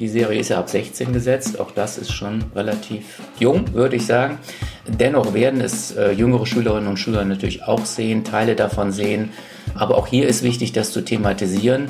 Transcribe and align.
Die 0.00 0.08
Serie 0.08 0.38
ist 0.38 0.50
ja 0.50 0.60
ab 0.60 0.68
16 0.70 1.12
gesetzt, 1.12 1.58
auch 1.58 1.72
das 1.72 1.98
ist 1.98 2.12
schon 2.12 2.44
relativ 2.54 3.20
jung, 3.40 3.74
würde 3.74 3.96
ich 3.96 4.06
sagen. 4.06 4.38
Dennoch 4.86 5.34
werden 5.34 5.60
es 5.60 5.90
äh, 5.96 6.12
jüngere 6.12 6.46
Schülerinnen 6.46 6.88
und 6.88 6.98
Schüler 6.98 7.24
natürlich 7.24 7.64
auch 7.64 7.84
sehen, 7.84 8.22
Teile 8.22 8.54
davon 8.54 8.92
sehen. 8.92 9.30
Aber 9.74 9.96
auch 9.96 10.06
hier 10.06 10.28
ist 10.28 10.44
wichtig, 10.44 10.72
das 10.72 10.92
zu 10.92 11.00
thematisieren 11.00 11.88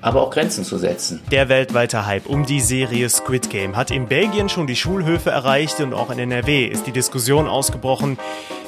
aber 0.00 0.22
auch 0.22 0.30
Grenzen 0.30 0.64
zu 0.64 0.78
setzen. 0.78 1.20
Der 1.30 1.48
weltweite 1.48 2.06
Hype 2.06 2.26
um 2.26 2.46
die 2.46 2.60
Serie 2.60 3.08
Squid 3.08 3.50
Game 3.50 3.76
hat 3.76 3.90
in 3.90 4.06
Belgien 4.06 4.48
schon 4.48 4.66
die 4.66 4.76
Schulhöfe 4.76 5.30
erreicht 5.30 5.80
und 5.80 5.94
auch 5.94 6.10
in 6.10 6.18
NRW 6.18 6.66
ist 6.66 6.86
die 6.86 6.92
Diskussion 6.92 7.48
ausgebrochen, 7.48 8.18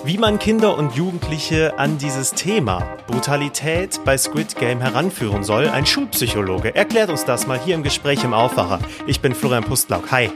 wie 0.04 0.18
man 0.18 0.38
Kinder 0.38 0.76
und 0.76 0.94
Jugendliche 0.94 1.78
an 1.78 1.98
dieses 1.98 2.32
Thema 2.32 2.96
Brutalität 3.06 4.00
bei 4.04 4.16
Squid 4.16 4.56
Game 4.56 4.80
heranführen 4.80 5.44
soll. 5.44 5.68
Ein 5.68 5.86
Schulpsychologe 5.86 6.74
erklärt 6.74 7.10
uns 7.10 7.24
das 7.24 7.46
mal 7.46 7.58
hier 7.58 7.74
im 7.74 7.82
Gespräch 7.82 8.24
im 8.24 8.34
Aufwacher. 8.34 8.80
Ich 9.06 9.20
bin 9.20 9.34
Florian 9.34 9.64
Pustlauk. 9.64 10.10
Hi. 10.10 10.30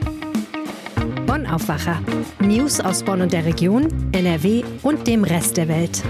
Bonn 1.25 1.47
Aufwacher. 1.47 1.99
News 2.39 2.79
aus 2.79 3.03
Bonn 3.03 3.21
und 3.21 3.33
der 3.33 3.45
Region, 3.45 3.87
NRW 4.11 4.63
und 4.83 5.07
dem 5.07 5.23
Rest 5.23 5.57
der 5.57 5.67
Welt. 5.67 6.03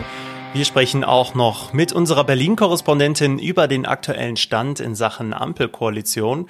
Wir 0.55 0.63
sprechen 0.63 1.03
auch 1.03 1.35
noch 1.35 1.73
mit 1.73 1.91
unserer 1.91 2.23
Berlin-Korrespondentin 2.23 3.39
über 3.39 3.67
den 3.67 3.85
aktuellen 3.85 4.37
Stand 4.37 4.79
in 4.79 4.95
Sachen 4.95 5.33
Ampelkoalition. 5.33 6.47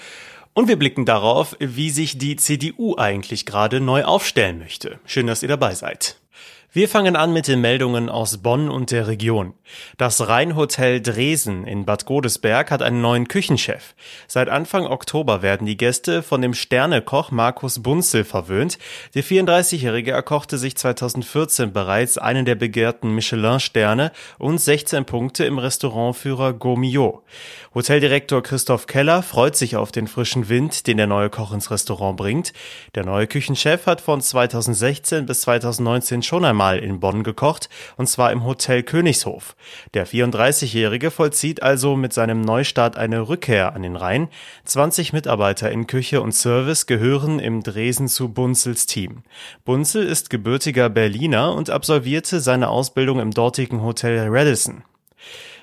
Und 0.53 0.67
wir 0.67 0.77
blicken 0.77 1.05
darauf, 1.05 1.55
wie 1.57 1.89
sich 1.89 2.19
die 2.19 2.35
CDU 2.35 2.97
eigentlich 2.97 3.47
gerade 3.47 3.79
neu 3.79 4.03
aufstellen 4.03 4.59
möchte. 4.59 4.99
Schön, 5.07 5.25
dass 5.25 5.41
ihr 5.41 5.49
dabei 5.49 5.73
seid. 5.73 6.17
Wir 6.75 6.89
fangen 6.89 7.15
an 7.15 7.31
mit 7.31 7.47
den 7.47 7.61
Meldungen 7.61 8.09
aus 8.09 8.39
Bonn 8.39 8.69
und 8.69 8.91
der 8.91 9.07
Region. 9.07 9.53
Das 9.97 10.27
Rheinhotel 10.27 10.99
Dresen 11.01 11.65
in 11.65 11.85
Bad 11.85 12.05
Godesberg 12.05 12.69
hat 12.69 12.81
einen 12.81 12.99
neuen 12.99 13.29
Küchenchef. 13.29 13.95
Seit 14.27 14.49
Anfang 14.49 14.85
Oktober 14.85 15.41
werden 15.41 15.65
die 15.65 15.77
Gäste 15.77 16.21
von 16.21 16.41
dem 16.41 16.53
Sternekoch 16.53 17.31
Markus 17.31 17.81
Bunzel 17.81 18.25
verwöhnt. 18.25 18.77
Der 19.13 19.23
34-Jährige 19.23 20.11
erkochte 20.11 20.57
sich 20.57 20.75
2014 20.75 21.71
bereits 21.71 22.17
einen 22.17 22.43
der 22.43 22.55
begehrten 22.55 23.15
Michelin-Sterne 23.15 24.11
und 24.37 24.57
16 24.57 25.05
Punkte 25.05 25.45
im 25.45 25.59
Restaurantführer 25.59 26.51
Gourmillot. 26.51 27.23
Hoteldirektor 27.75 28.41
Christoph 28.41 28.87
Keller 28.87 29.21
freut 29.21 29.55
sich 29.55 29.75
auf 29.75 29.91
den 29.91 30.07
frischen 30.07 30.49
Wind, 30.49 30.87
den 30.87 30.95
der 30.95 31.07
neue 31.07 31.29
Koch 31.29 31.53
ins 31.53 31.69
Restaurant 31.69 32.15
bringt. 32.17 32.53
Der 32.95 33.05
neue 33.05 33.27
Küchenchef 33.27 33.85
hat 33.85 33.99
von 33.99 34.21
2016 34.21 35.25
bis 35.25 35.41
2019 35.41 36.23
schon 36.23 36.45
einmal 36.45 36.55
Mal 36.55 36.79
in 36.79 37.01
Bonn 37.01 37.23
gekocht, 37.23 37.69
und 37.97 38.07
zwar 38.07 38.31
im 38.31 38.45
Hotel 38.45 38.81
Königshof. 38.81 39.57
Der 39.93 40.07
34-Jährige 40.07 41.11
vollzieht 41.11 41.61
also 41.61 41.97
mit 41.97 42.13
seinem 42.13 42.39
Neustart 42.39 42.97
eine 42.97 43.27
Rückkehr 43.27 43.75
an 43.75 43.83
den 43.83 43.97
Rhein. 43.97 44.29
20 44.63 45.11
Mitarbeiter 45.11 45.69
in 45.69 45.85
Küche 45.85 46.21
und 46.21 46.31
Service 46.31 46.87
gehören 46.87 47.39
im 47.39 47.61
Dresen 47.61 48.07
zu 48.07 48.29
Bunzels 48.29 48.85
Team. 48.85 49.23
Bunzel 49.65 50.07
ist 50.07 50.29
gebürtiger 50.29 50.89
Berliner 50.89 51.53
und 51.53 51.69
absolvierte 51.69 52.39
seine 52.39 52.69
Ausbildung 52.69 53.19
im 53.19 53.31
dortigen 53.31 53.83
Hotel 53.83 54.29
Radisson. 54.29 54.83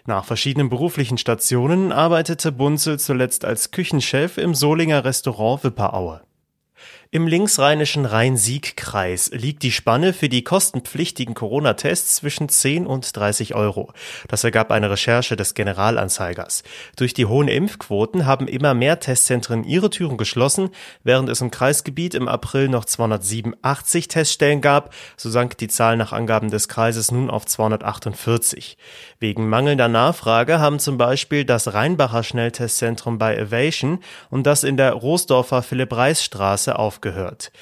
Nach 0.05 0.25
verschiedenen 0.25 0.69
beruflichen 0.69 1.17
Stationen 1.17 1.93
arbeitete 1.93 2.51
Bunzel 2.51 2.99
zuletzt 2.99 3.45
als 3.45 3.71
Küchenchef 3.71 4.37
im 4.37 4.55
Solinger 4.55 5.05
Restaurant 5.05 5.63
Wipperaue. 5.63 6.23
Im 7.15 7.27
linksrheinischen 7.27 8.07
Rhein-Sieg-Kreis 8.07 9.33
liegt 9.35 9.63
die 9.65 9.71
Spanne 9.71 10.15
für 10.15 10.31
die 10.31 10.45
kostenpflichtigen 10.45 11.35
Corona-Tests 11.35 12.17
zwischen 12.17 12.49
10 12.49 12.87
und 12.87 13.15
30 13.15 13.55
Euro. 13.55 13.93
Das 14.29 14.45
ergab 14.45 14.71
eine 14.71 14.89
Recherche 14.89 15.37
des 15.37 15.53
Generalanzeigers. 15.53 16.63
Durch 16.97 17.13
die 17.13 17.27
hohen 17.27 17.49
Impfquoten 17.49 18.25
haben 18.25 18.49
immer 18.49 18.73
mehr 18.73 18.99
Testzentren 18.99 19.63
ihre 19.63 19.91
Türen 19.91 20.17
geschlossen, 20.17 20.71
während 21.05 21.29
es 21.29 21.43
im 21.43 21.51
Kreisgebiet 21.51 22.15
im 22.15 22.29
April 22.29 22.71
noch 22.71 22.87
287 22.87 24.09
Teststellen 24.09 24.63
gab, 24.63 24.95
so 25.19 25.29
sank 25.29 25.59
die 25.59 25.69
Zahl 25.69 25.99
nach 25.99 26.15
Angaben 26.15 26.51
des 26.51 26.67
Kreises 26.67 27.11
nun 27.11 27.29
auf 27.29 27.45
248. 27.45 28.79
Wegen 29.19 29.51
mangelnder 29.51 29.89
Nachfrage 29.89 30.61
haben 30.61 30.79
zum 30.79 30.97
Beispiel 30.97 31.45
das 31.45 31.75
Rheinbacher 31.75 32.23
Schnelltestzentrum 32.23 33.19
bei 33.19 33.39
Avation 33.39 33.99
und 34.31 34.47
das 34.47 34.65
in 34.65 34.79
der 34.79 34.95
Roosdorfer 34.95 35.63
Philipp-Reis-Straße 35.63 36.79
aufgehört. 37.03 37.53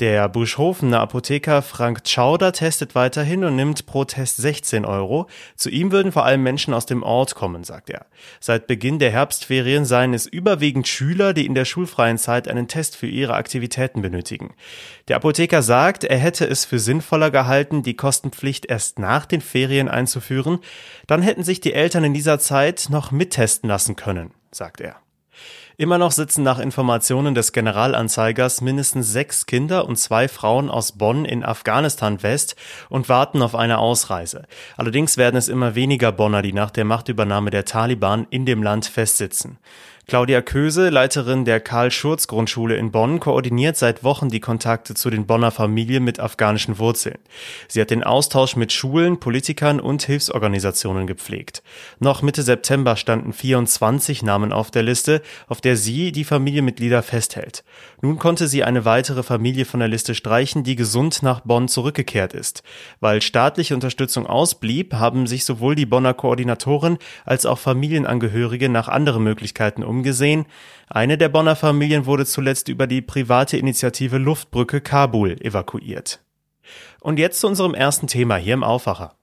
Der 0.00 0.28
Buschhofener 0.28 1.00
Apotheker 1.00 1.62
Frank 1.62 2.04
Tschauder 2.04 2.52
testet 2.52 2.94
weiterhin 2.94 3.44
und 3.44 3.56
nimmt 3.56 3.86
pro 3.86 4.04
Test 4.04 4.36
16 4.36 4.84
Euro. 4.84 5.26
Zu 5.54 5.70
ihm 5.70 5.90
würden 5.90 6.12
vor 6.12 6.26
allem 6.26 6.42
Menschen 6.42 6.74
aus 6.74 6.84
dem 6.84 7.02
Ort 7.02 7.34
kommen, 7.34 7.64
sagt 7.64 7.88
er. 7.88 8.04
Seit 8.38 8.66
Beginn 8.66 8.98
der 8.98 9.10
Herbstferien 9.10 9.86
seien 9.86 10.12
es 10.12 10.26
überwiegend 10.26 10.86
Schüler, 10.86 11.32
die 11.32 11.46
in 11.46 11.54
der 11.54 11.64
schulfreien 11.64 12.18
Zeit 12.18 12.46
einen 12.46 12.68
Test 12.68 12.94
für 12.94 13.06
ihre 13.06 13.34
Aktivitäten 13.34 14.02
benötigen. 14.02 14.54
Der 15.08 15.16
Apotheker 15.16 15.62
sagt, 15.62 16.04
er 16.04 16.18
hätte 16.18 16.46
es 16.46 16.66
für 16.66 16.78
sinnvoller 16.78 17.30
gehalten, 17.30 17.82
die 17.82 17.96
Kostenpflicht 17.96 18.66
erst 18.66 18.98
nach 18.98 19.24
den 19.24 19.40
Ferien 19.40 19.88
einzuführen. 19.88 20.58
Dann 21.06 21.22
hätten 21.22 21.42
sich 21.42 21.60
die 21.62 21.72
Eltern 21.72 22.04
in 22.04 22.12
dieser 22.12 22.38
Zeit 22.38 22.88
noch 22.90 23.12
mittesten 23.12 23.68
lassen 23.68 23.96
können, 23.96 24.32
sagt 24.50 24.82
er. 24.82 24.96
Immer 25.78 25.98
noch 25.98 26.12
sitzen 26.12 26.42
nach 26.42 26.58
Informationen 26.58 27.34
des 27.34 27.52
Generalanzeigers 27.52 28.62
mindestens 28.62 29.12
sechs 29.12 29.44
Kinder 29.44 29.86
und 29.86 29.96
zwei 29.96 30.26
Frauen 30.26 30.70
aus 30.70 30.92
Bonn 30.92 31.26
in 31.26 31.44
Afghanistan 31.44 32.22
West 32.22 32.56
und 32.88 33.10
warten 33.10 33.42
auf 33.42 33.54
eine 33.54 33.76
Ausreise. 33.76 34.44
Allerdings 34.78 35.18
werden 35.18 35.36
es 35.36 35.48
immer 35.48 35.74
weniger 35.74 36.12
Bonner, 36.12 36.40
die 36.40 36.54
nach 36.54 36.70
der 36.70 36.86
Machtübernahme 36.86 37.50
der 37.50 37.66
Taliban 37.66 38.26
in 38.30 38.46
dem 38.46 38.62
Land 38.62 38.86
festsitzen. 38.86 39.58
Claudia 40.08 40.40
Köse, 40.40 40.90
Leiterin 40.90 41.44
der 41.44 41.58
Karl-Schurz-Grundschule 41.58 42.76
in 42.76 42.92
Bonn, 42.92 43.18
koordiniert 43.18 43.76
seit 43.76 44.04
Wochen 44.04 44.28
die 44.28 44.38
Kontakte 44.38 44.94
zu 44.94 45.10
den 45.10 45.26
Bonner 45.26 45.50
Familien 45.50 46.04
mit 46.04 46.20
afghanischen 46.20 46.78
Wurzeln. 46.78 47.18
Sie 47.66 47.80
hat 47.80 47.90
den 47.90 48.04
Austausch 48.04 48.54
mit 48.54 48.70
Schulen, 48.70 49.18
Politikern 49.18 49.80
und 49.80 50.04
Hilfsorganisationen 50.04 51.08
gepflegt. 51.08 51.64
Noch 51.98 52.22
Mitte 52.22 52.44
September 52.44 52.94
standen 52.94 53.32
24 53.32 54.22
Namen 54.22 54.52
auf 54.52 54.70
der 54.70 54.84
Liste, 54.84 55.22
auf 55.48 55.60
der 55.60 55.76
sie 55.76 56.12
die 56.12 56.22
Familienmitglieder 56.22 57.02
festhält. 57.02 57.64
Nun 58.00 58.20
konnte 58.20 58.46
sie 58.46 58.62
eine 58.62 58.84
weitere 58.84 59.24
Familie 59.24 59.64
von 59.64 59.80
der 59.80 59.88
Liste 59.88 60.14
streichen, 60.14 60.62
die 60.62 60.76
gesund 60.76 61.24
nach 61.24 61.40
Bonn 61.40 61.66
zurückgekehrt 61.66 62.32
ist. 62.32 62.62
Weil 63.00 63.22
staatliche 63.22 63.74
Unterstützung 63.74 64.24
ausblieb, 64.24 64.94
haben 64.94 65.26
sich 65.26 65.44
sowohl 65.44 65.74
die 65.74 65.84
Bonner 65.84 66.14
Koordinatoren 66.14 66.98
als 67.24 67.44
auch 67.44 67.58
Familienangehörige 67.58 68.68
nach 68.68 68.86
anderen 68.86 69.24
Möglichkeiten 69.24 69.82
umgesehen. 69.96 70.46
Eine 70.88 71.18
der 71.18 71.28
Bonner 71.28 71.56
Familien 71.56 72.06
wurde 72.06 72.26
zuletzt 72.26 72.68
über 72.68 72.86
die 72.86 73.02
private 73.02 73.56
Initiative 73.56 74.18
Luftbrücke 74.18 74.80
Kabul 74.80 75.40
evakuiert. 75.40 76.20
Und 77.00 77.18
jetzt 77.18 77.40
zu 77.40 77.46
unserem 77.46 77.74
ersten 77.74 78.06
Thema 78.06 78.36
hier 78.36 78.54
im 78.54 78.64
Aufwacher. 78.64 79.14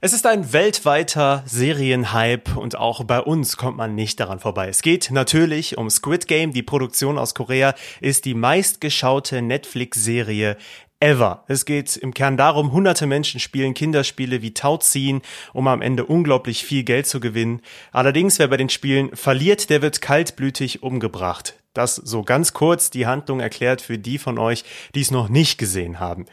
Es 0.00 0.12
ist 0.12 0.26
ein 0.26 0.52
weltweiter 0.52 1.44
Serienhype 1.46 2.58
und 2.58 2.76
auch 2.76 3.04
bei 3.04 3.20
uns 3.20 3.56
kommt 3.56 3.76
man 3.76 3.94
nicht 3.94 4.18
daran 4.18 4.40
vorbei. 4.40 4.68
Es 4.68 4.82
geht 4.82 5.10
natürlich 5.10 5.78
um 5.78 5.90
Squid 5.90 6.26
Game. 6.26 6.52
Die 6.52 6.62
Produktion 6.62 7.18
aus 7.18 7.34
Korea 7.34 7.74
ist 8.00 8.24
die 8.24 8.34
meistgeschaute 8.34 9.42
Netflix-Serie 9.42 10.56
ever. 11.00 11.44
Es 11.48 11.64
geht 11.64 11.96
im 11.96 12.14
Kern 12.14 12.36
darum, 12.36 12.72
hunderte 12.72 13.06
Menschen 13.06 13.40
spielen 13.40 13.74
Kinderspiele 13.74 14.42
wie 14.42 14.54
Tauziehen, 14.54 15.22
um 15.52 15.66
am 15.66 15.82
Ende 15.82 16.04
unglaublich 16.04 16.64
viel 16.64 16.84
Geld 16.84 17.06
zu 17.06 17.18
gewinnen. 17.18 17.62
Allerdings, 17.90 18.38
wer 18.38 18.48
bei 18.48 18.58
den 18.58 18.68
Spielen 18.68 19.16
verliert, 19.16 19.70
der 19.70 19.82
wird 19.82 20.00
kaltblütig 20.00 20.82
umgebracht. 20.82 21.54
Das 21.72 21.96
so 21.96 22.22
ganz 22.22 22.52
kurz 22.52 22.90
die 22.90 23.06
Handlung 23.06 23.40
erklärt 23.40 23.80
für 23.80 23.98
die 23.98 24.18
von 24.18 24.38
euch, 24.38 24.64
die 24.94 25.00
es 25.00 25.10
noch 25.10 25.28
nicht 25.28 25.58
gesehen 25.58 26.00
haben. 26.00 26.26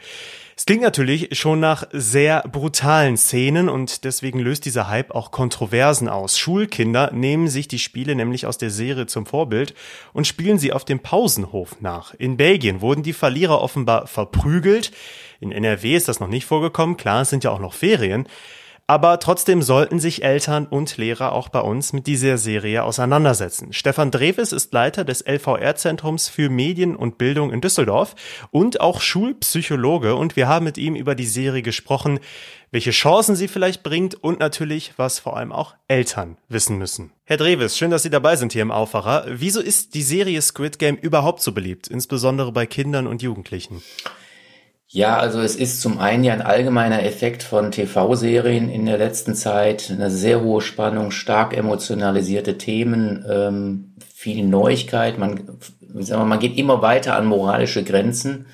Es 0.58 0.66
klingt 0.66 0.82
natürlich 0.82 1.38
schon 1.38 1.60
nach 1.60 1.84
sehr 1.92 2.42
brutalen 2.42 3.16
Szenen 3.16 3.68
und 3.68 4.02
deswegen 4.02 4.40
löst 4.40 4.64
dieser 4.64 4.88
Hype 4.88 5.12
auch 5.12 5.30
Kontroversen 5.30 6.08
aus. 6.08 6.36
Schulkinder 6.36 7.12
nehmen 7.12 7.46
sich 7.46 7.68
die 7.68 7.78
Spiele 7.78 8.16
nämlich 8.16 8.44
aus 8.44 8.58
der 8.58 8.70
Serie 8.70 9.06
zum 9.06 9.24
Vorbild 9.24 9.72
und 10.12 10.26
spielen 10.26 10.58
sie 10.58 10.72
auf 10.72 10.84
dem 10.84 10.98
Pausenhof 10.98 11.80
nach. 11.80 12.12
In 12.14 12.36
Belgien 12.36 12.80
wurden 12.80 13.04
die 13.04 13.12
Verlierer 13.12 13.62
offenbar 13.62 14.08
verprügelt. 14.08 14.90
In 15.38 15.52
NRW 15.52 15.94
ist 15.94 16.08
das 16.08 16.18
noch 16.18 16.26
nicht 16.26 16.44
vorgekommen. 16.44 16.96
Klar, 16.96 17.22
es 17.22 17.30
sind 17.30 17.44
ja 17.44 17.52
auch 17.52 17.60
noch 17.60 17.74
Ferien. 17.74 18.26
Aber 18.90 19.20
trotzdem 19.20 19.60
sollten 19.60 20.00
sich 20.00 20.24
Eltern 20.24 20.64
und 20.64 20.96
Lehrer 20.96 21.32
auch 21.32 21.50
bei 21.50 21.60
uns 21.60 21.92
mit 21.92 22.06
dieser 22.06 22.38
Serie 22.38 22.84
auseinandersetzen. 22.84 23.74
Stefan 23.74 24.10
Dreves 24.10 24.50
ist 24.50 24.72
Leiter 24.72 25.04
des 25.04 25.22
LVR-Zentrums 25.26 26.30
für 26.30 26.48
Medien 26.48 26.96
und 26.96 27.18
Bildung 27.18 27.52
in 27.52 27.60
Düsseldorf 27.60 28.14
und 28.50 28.80
auch 28.80 29.02
Schulpsychologe 29.02 30.14
und 30.14 30.36
wir 30.36 30.48
haben 30.48 30.64
mit 30.64 30.78
ihm 30.78 30.96
über 30.96 31.14
die 31.14 31.26
Serie 31.26 31.60
gesprochen, 31.60 32.18
welche 32.70 32.92
Chancen 32.92 33.36
sie 33.36 33.46
vielleicht 33.46 33.82
bringt 33.82 34.14
und 34.14 34.40
natürlich, 34.40 34.94
was 34.96 35.18
vor 35.18 35.36
allem 35.36 35.52
auch 35.52 35.74
Eltern 35.86 36.38
wissen 36.48 36.78
müssen. 36.78 37.12
Herr 37.24 37.36
Dreves, 37.36 37.76
schön, 37.76 37.90
dass 37.90 38.04
Sie 38.04 38.10
dabei 38.10 38.36
sind 38.36 38.54
hier 38.54 38.62
im 38.62 38.70
Aufwacher. 38.70 39.26
Wieso 39.28 39.60
ist 39.60 39.92
die 39.92 40.02
Serie 40.02 40.40
Squid 40.40 40.78
Game 40.78 40.96
überhaupt 40.96 41.42
so 41.42 41.52
beliebt, 41.52 41.88
insbesondere 41.88 42.52
bei 42.52 42.64
Kindern 42.64 43.06
und 43.06 43.20
Jugendlichen? 43.20 43.82
Ja, 44.90 45.18
also 45.18 45.40
es 45.40 45.54
ist 45.54 45.82
zum 45.82 45.98
einen 45.98 46.24
ja 46.24 46.32
ein 46.32 46.40
allgemeiner 46.40 47.02
Effekt 47.04 47.42
von 47.42 47.70
TV-Serien 47.70 48.70
in 48.70 48.86
der 48.86 48.96
letzten 48.96 49.34
Zeit, 49.34 49.90
eine 49.90 50.10
sehr 50.10 50.40
hohe 50.40 50.62
Spannung, 50.62 51.10
stark 51.10 51.54
emotionalisierte 51.54 52.56
Themen, 52.56 53.22
ähm, 53.30 53.94
viel 54.14 54.46
Neuigkeit. 54.46 55.18
Man, 55.18 55.58
sagen 55.98 56.22
wir, 56.22 56.24
man 56.24 56.38
geht 56.38 56.56
immer 56.56 56.80
weiter 56.80 57.16
an 57.16 57.26
moralische 57.26 57.84
Grenzen. 57.84 58.46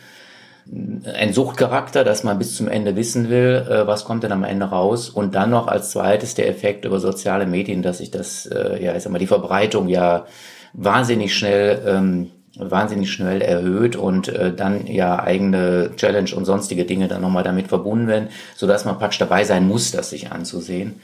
Ein 0.67 1.33
Suchtcharakter, 1.33 2.03
dass 2.03 2.25
man 2.25 2.39
bis 2.39 2.57
zum 2.57 2.67
Ende 2.67 2.97
wissen 2.97 3.31
will, 3.31 3.65
äh, 3.71 3.87
was 3.87 4.05
kommt 4.05 4.25
denn 4.25 4.33
am 4.33 4.43
Ende 4.43 4.67
raus. 4.67 5.11
Und 5.11 5.37
dann 5.37 5.51
noch 5.51 5.69
als 5.69 5.91
zweites 5.91 6.35
der 6.35 6.49
Effekt 6.49 6.85
über 6.85 6.99
soziale 6.99 7.47
Medien, 7.47 7.83
dass 7.83 7.99
sich 7.99 8.11
das, 8.11 8.47
äh, 8.47 8.83
ja, 8.83 8.97
ich 8.97 9.05
sag 9.05 9.13
mal, 9.13 9.19
die 9.21 9.29
Verbreitung 9.29 9.89
ja 9.89 10.27
wahnsinnig 10.73 11.33
schnell 11.37 11.81
ähm, 11.87 12.31
wahnsinnig 12.57 13.11
schnell 13.11 13.41
erhöht 13.41 13.97
und 13.97 14.29
äh, 14.29 14.53
dann 14.55 14.87
ja 14.87 15.21
eigene 15.23 15.91
Challenge 15.97 16.35
und 16.35 16.45
sonstige 16.45 16.85
Dinge 16.85 17.09
dann 17.09 17.23
nochmal 17.23 17.45
damit 17.45 17.69
verbunden 17.69 18.07
werden, 18.07 18.29
so 18.55 18.67
dass 18.67 18.85
man 18.85 18.99
praktisch 18.99 19.19
dabei 19.19 19.45
sein 19.45 19.67
muss, 19.67 19.91
das 19.91 20.11
sich 20.11 20.31
anzusehen. 20.31 21.01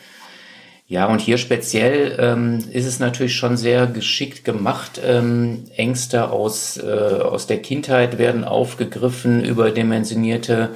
Ja, 0.90 1.06
und 1.06 1.20
hier 1.20 1.38
speziell 1.38 2.16
ähm, 2.18 2.58
ist 2.72 2.84
es 2.84 2.98
natürlich 2.98 3.36
schon 3.36 3.56
sehr 3.56 3.86
geschickt 3.86 4.44
gemacht. 4.44 5.00
Ähm, 5.04 5.66
Ängste 5.76 6.30
aus, 6.30 6.78
äh, 6.78 6.90
aus 7.22 7.46
der 7.46 7.62
Kindheit 7.62 8.18
werden 8.18 8.42
aufgegriffen, 8.42 9.44
überdimensionierte 9.44 10.70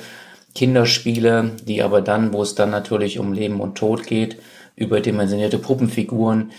Kinderspiele, 0.54 1.50
die 1.66 1.82
aber 1.82 2.00
dann, 2.00 2.32
wo 2.32 2.42
es 2.42 2.54
dann 2.54 2.70
natürlich 2.70 3.18
um 3.18 3.32
Leben 3.32 3.60
und 3.60 3.76
Tod 3.76 4.06
geht, 4.06 4.36
überdimensionierte 4.76 5.58
Puppenfiguren, 5.58 6.52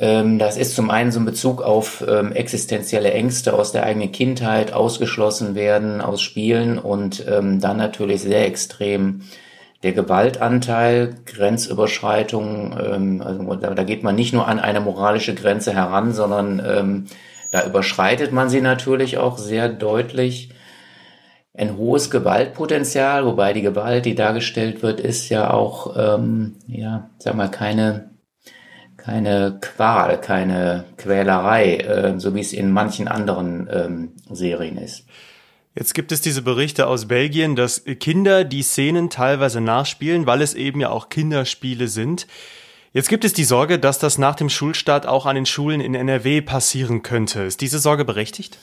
das 0.00 0.56
ist 0.56 0.74
zum 0.74 0.88
einen 0.88 1.12
so 1.12 1.20
ein 1.20 1.26
Bezug 1.26 1.60
auf 1.60 2.02
ähm, 2.08 2.32
existenzielle 2.32 3.12
Ängste 3.12 3.52
aus 3.52 3.72
der 3.72 3.84
eigenen 3.84 4.12
Kindheit, 4.12 4.72
ausgeschlossen 4.72 5.54
werden 5.54 6.00
aus 6.00 6.22
Spielen 6.22 6.78
und 6.78 7.26
ähm, 7.28 7.60
dann 7.60 7.76
natürlich 7.76 8.22
sehr 8.22 8.46
extrem 8.46 9.20
der 9.82 9.92
Gewaltanteil, 9.92 11.16
Grenzüberschreitung, 11.26 12.78
ähm, 12.82 13.22
also 13.22 13.54
da, 13.56 13.74
da, 13.74 13.84
geht 13.84 14.02
man 14.02 14.14
nicht 14.14 14.32
nur 14.32 14.48
an 14.48 14.58
eine 14.58 14.80
moralische 14.80 15.34
Grenze 15.34 15.74
heran, 15.74 16.12
sondern 16.12 16.62
ähm, 16.66 17.06
da 17.50 17.66
überschreitet 17.66 18.32
man 18.32 18.48
sie 18.48 18.60
natürlich 18.60 19.18
auch 19.18 19.36
sehr 19.36 19.68
deutlich. 19.68 20.50
Ein 21.52 21.76
hohes 21.76 22.10
Gewaltpotenzial, 22.10 23.26
wobei 23.26 23.52
die 23.52 23.62
Gewalt, 23.62 24.06
die 24.06 24.14
dargestellt 24.14 24.82
wird, 24.82 25.00
ist 25.00 25.28
ja 25.28 25.50
auch, 25.50 25.94
ähm, 25.96 26.56
ja, 26.68 27.10
sag 27.18 27.34
mal, 27.34 27.50
keine 27.50 28.10
keine 29.00 29.58
Qual, 29.60 30.20
keine 30.20 30.84
Quälerei, 30.96 31.76
äh, 31.76 32.20
so 32.20 32.34
wie 32.34 32.40
es 32.40 32.52
in 32.52 32.70
manchen 32.70 33.08
anderen 33.08 33.68
ähm, 33.72 34.12
Serien 34.30 34.76
ist. 34.76 35.04
Jetzt 35.74 35.94
gibt 35.94 36.12
es 36.12 36.20
diese 36.20 36.42
Berichte 36.42 36.86
aus 36.86 37.06
Belgien, 37.06 37.56
dass 37.56 37.84
Kinder 38.00 38.44
die 38.44 38.62
Szenen 38.62 39.08
teilweise 39.08 39.60
nachspielen, 39.60 40.26
weil 40.26 40.42
es 40.42 40.54
eben 40.54 40.80
ja 40.80 40.90
auch 40.90 41.08
Kinderspiele 41.08 41.88
sind. 41.88 42.26
Jetzt 42.92 43.08
gibt 43.08 43.24
es 43.24 43.32
die 43.32 43.44
Sorge, 43.44 43.78
dass 43.78 43.98
das 43.98 44.18
nach 44.18 44.34
dem 44.34 44.50
Schulstart 44.50 45.06
auch 45.06 45.26
an 45.26 45.36
den 45.36 45.46
Schulen 45.46 45.80
in 45.80 45.94
NRW 45.94 46.42
passieren 46.42 47.02
könnte. 47.02 47.42
Ist 47.42 47.60
diese 47.60 47.78
Sorge 47.78 48.04
berechtigt? 48.04 48.58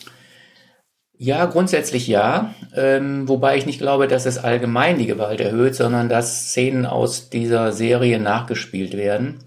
Ja, 1.17 1.45
grundsätzlich 1.45 2.07
ja. 2.07 2.53
Ähm, 2.75 3.27
wobei 3.27 3.57
ich 3.57 3.65
nicht 3.65 3.79
glaube, 3.79 4.07
dass 4.07 4.25
es 4.25 4.37
allgemein 4.37 4.99
die 4.99 5.07
Gewalt 5.07 5.39
erhöht, 5.39 5.75
sondern 5.75 6.09
dass 6.09 6.49
Szenen 6.49 6.85
aus 6.85 7.29
dieser 7.29 7.71
Serie 7.71 8.19
nachgespielt 8.19 8.95
werden 8.95 9.39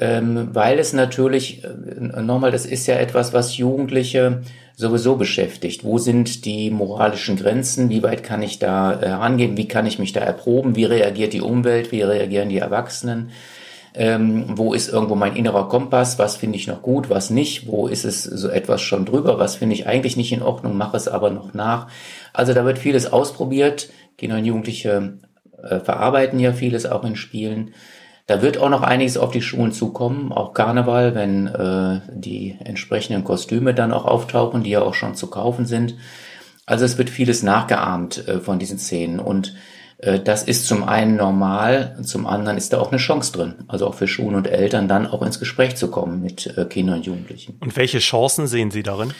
ähm, 0.00 0.50
weil 0.52 0.78
es 0.78 0.92
natürlich, 0.92 1.64
äh, 1.64 2.22
nochmal, 2.22 2.52
das 2.52 2.66
ist 2.66 2.86
ja 2.86 2.96
etwas, 2.96 3.32
was 3.32 3.56
Jugendliche 3.56 4.42
sowieso 4.76 5.16
beschäftigt. 5.16 5.82
Wo 5.82 5.98
sind 5.98 6.44
die 6.44 6.70
moralischen 6.70 7.36
Grenzen? 7.36 7.90
Wie 7.90 8.02
weit 8.04 8.22
kann 8.22 8.42
ich 8.42 8.60
da 8.60 9.00
äh, 9.00 9.08
herangehen? 9.08 9.56
Wie 9.56 9.66
kann 9.66 9.86
ich 9.86 9.98
mich 9.98 10.12
da 10.12 10.20
erproben? 10.20 10.76
Wie 10.76 10.84
reagiert 10.84 11.32
die 11.32 11.40
Umwelt? 11.40 11.90
Wie 11.90 12.02
reagieren 12.02 12.48
die 12.48 12.58
Erwachsenen? 12.58 13.30
Ähm, 13.94 14.56
wo 14.56 14.74
ist 14.74 14.88
irgendwo 14.88 15.16
mein 15.16 15.34
innerer 15.34 15.68
Kompass? 15.68 16.20
Was 16.20 16.36
finde 16.36 16.58
ich 16.58 16.68
noch 16.68 16.82
gut? 16.82 17.10
Was 17.10 17.30
nicht? 17.30 17.66
Wo 17.66 17.88
ist 17.88 18.04
es 18.04 18.22
so 18.22 18.48
etwas 18.48 18.80
schon 18.80 19.04
drüber? 19.04 19.40
Was 19.40 19.56
finde 19.56 19.74
ich 19.74 19.88
eigentlich 19.88 20.16
nicht 20.16 20.32
in 20.32 20.42
Ordnung? 20.42 20.76
Mache 20.76 20.96
es 20.96 21.08
aber 21.08 21.30
noch 21.30 21.54
nach. 21.54 21.88
Also 22.32 22.54
da 22.54 22.64
wird 22.64 22.78
vieles 22.78 23.12
ausprobiert. 23.12 23.90
Kinder 24.16 24.36
und 24.36 24.44
Jugendliche 24.44 25.18
äh, 25.60 25.80
verarbeiten 25.80 26.38
ja 26.38 26.52
vieles 26.52 26.86
auch 26.86 27.02
in 27.02 27.16
Spielen. 27.16 27.72
Da 28.28 28.42
wird 28.42 28.58
auch 28.58 28.68
noch 28.68 28.82
einiges 28.82 29.16
auf 29.16 29.30
die 29.30 29.40
Schulen 29.40 29.72
zukommen, 29.72 30.32
auch 30.32 30.52
Karneval, 30.52 31.14
wenn 31.14 31.46
äh, 31.46 32.02
die 32.12 32.56
entsprechenden 32.62 33.24
Kostüme 33.24 33.72
dann 33.72 33.90
auch 33.90 34.04
auftauchen, 34.04 34.62
die 34.62 34.68
ja 34.68 34.82
auch 34.82 34.92
schon 34.92 35.14
zu 35.14 35.28
kaufen 35.28 35.64
sind. 35.64 35.96
Also 36.66 36.84
es 36.84 36.98
wird 36.98 37.08
vieles 37.08 37.42
nachgeahmt 37.42 38.28
äh, 38.28 38.40
von 38.40 38.58
diesen 38.58 38.78
Szenen 38.78 39.18
und 39.18 39.54
äh, 39.96 40.20
das 40.20 40.42
ist 40.42 40.66
zum 40.66 40.84
einen 40.84 41.16
normal, 41.16 41.96
zum 42.02 42.26
anderen 42.26 42.58
ist 42.58 42.74
da 42.74 42.80
auch 42.80 42.90
eine 42.92 42.98
Chance 42.98 43.32
drin, 43.32 43.64
also 43.66 43.86
auch 43.86 43.94
für 43.94 44.06
Schulen 44.06 44.34
und 44.34 44.46
Eltern 44.46 44.88
dann 44.88 45.06
auch 45.06 45.22
ins 45.22 45.40
Gespräch 45.40 45.76
zu 45.76 45.90
kommen 45.90 46.20
mit 46.20 46.54
äh, 46.58 46.66
Kindern 46.66 46.96
und 46.96 47.06
Jugendlichen. 47.06 47.56
Und 47.60 47.78
welche 47.78 47.98
Chancen 47.98 48.46
sehen 48.46 48.70
Sie 48.70 48.82
darin? 48.82 49.14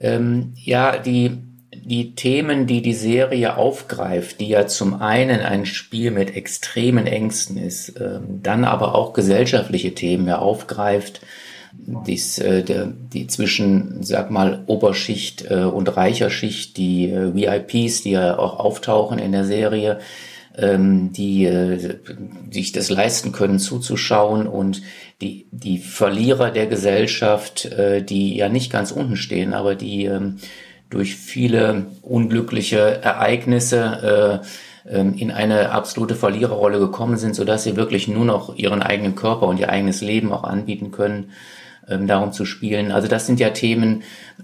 Ähm, 0.00 0.52
ja, 0.56 0.98
die 0.98 1.38
die 1.74 2.14
Themen, 2.14 2.66
die 2.66 2.82
die 2.82 2.92
Serie 2.92 3.56
aufgreift, 3.56 4.40
die 4.40 4.48
ja 4.48 4.66
zum 4.66 5.00
einen 5.00 5.40
ein 5.40 5.64
Spiel 5.66 6.10
mit 6.10 6.36
extremen 6.36 7.06
Ängsten 7.06 7.56
ist, 7.56 8.00
ähm, 8.00 8.40
dann 8.42 8.64
aber 8.64 8.94
auch 8.94 9.12
gesellschaftliche 9.12 9.94
Themen 9.94 10.26
ja 10.28 10.38
aufgreift, 10.38 11.22
dies, 11.74 12.38
äh, 12.38 12.62
der, 12.62 12.92
die 13.12 13.26
zwischen, 13.26 14.02
sag 14.02 14.30
mal, 14.30 14.62
Oberschicht 14.66 15.50
äh, 15.50 15.64
und 15.64 15.96
reicher 15.96 16.30
Schicht, 16.30 16.76
die 16.76 17.08
äh, 17.10 17.34
VIPs, 17.34 18.02
die 18.02 18.10
ja 18.12 18.38
auch 18.38 18.58
auftauchen 18.58 19.18
in 19.18 19.32
der 19.32 19.44
Serie, 19.44 19.98
ähm, 20.56 21.12
die 21.12 21.48
sich 22.50 22.72
das 22.72 22.90
leisten 22.90 23.32
können 23.32 23.58
zuzuschauen 23.58 24.46
und 24.46 24.82
die, 25.22 25.46
die 25.50 25.78
Verlierer 25.78 26.50
der 26.50 26.66
Gesellschaft, 26.66 27.70
die 27.70 28.36
ja 28.36 28.48
nicht 28.50 28.70
ganz 28.70 28.90
unten 28.90 29.16
stehen, 29.16 29.54
aber 29.54 29.74
die 29.74 30.04
ähm, 30.04 30.38
durch 30.92 31.16
viele 31.16 31.86
unglückliche 32.02 33.02
Ereignisse 33.02 34.42
äh, 34.84 34.98
ähm, 34.98 35.14
in 35.14 35.30
eine 35.30 35.70
absolute 35.70 36.14
Verliererrolle 36.14 36.78
gekommen 36.78 37.16
sind, 37.16 37.34
so 37.34 37.44
dass 37.44 37.64
sie 37.64 37.76
wirklich 37.76 38.08
nur 38.08 38.24
noch 38.24 38.56
ihren 38.56 38.82
eigenen 38.82 39.14
Körper 39.14 39.46
und 39.46 39.58
ihr 39.58 39.70
eigenes 39.70 40.02
Leben 40.02 40.32
auch 40.32 40.44
anbieten 40.44 40.90
können, 40.90 41.30
ähm, 41.88 42.06
darum 42.06 42.32
zu 42.32 42.44
spielen. 42.44 42.92
Also 42.92 43.08
das 43.08 43.26
sind 43.26 43.40
ja 43.40 43.50
Themen, 43.50 44.02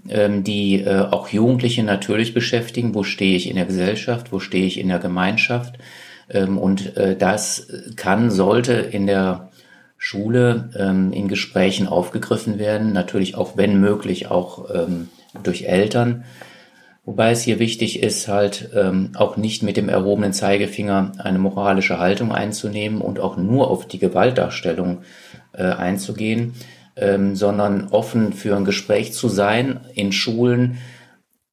ähm, 0.09 0.43
die 0.43 0.81
äh, 0.81 1.01
auch 1.01 1.27
Jugendliche 1.29 1.83
natürlich 1.83 2.33
beschäftigen. 2.33 2.95
Wo 2.95 3.03
stehe 3.03 3.35
ich 3.35 3.47
in 3.47 3.55
der 3.55 3.65
Gesellschaft? 3.65 4.31
Wo 4.31 4.39
stehe 4.39 4.65
ich 4.65 4.79
in 4.79 4.89
der 4.89 4.99
Gemeinschaft? 4.99 5.75
Und 6.31 6.95
äh, 6.95 7.15
das 7.15 7.67
kann, 7.95 8.29
sollte 8.29 8.73
in 8.73 9.07
der 9.07 9.49
Schule 9.97 10.69
in 11.11 11.27
Gesprächen 11.27 11.87
aufgegriffen 11.87 12.59
werden. 12.59 12.93
Natürlich 12.93 13.35
auch, 13.35 13.57
wenn 13.57 13.81
möglich, 13.81 14.29
auch 14.29 14.69
durch 15.43 15.63
Eltern. 15.63 16.23
Wobei 17.05 17.31
es 17.31 17.41
hier 17.41 17.59
wichtig 17.59 18.03
ist, 18.03 18.27
halt 18.27 18.69
ähm, 18.75 19.13
auch 19.15 19.35
nicht 19.35 19.63
mit 19.63 19.77
dem 19.77 19.89
erhobenen 19.89 20.33
Zeigefinger 20.33 21.13
eine 21.17 21.39
moralische 21.39 21.97
Haltung 21.97 22.31
einzunehmen 22.31 23.01
und 23.01 23.19
auch 23.19 23.35
nur 23.35 23.71
auf 23.71 23.87
die 23.87 23.97
Gewaltdarstellung 23.97 24.99
äh, 25.53 25.63
einzugehen, 25.63 26.53
ähm, 26.95 27.35
sondern 27.35 27.87
offen 27.87 28.33
für 28.33 28.55
ein 28.55 28.65
Gespräch 28.65 29.13
zu 29.13 29.27
sein, 29.27 29.79
in 29.95 30.11
Schulen 30.11 30.77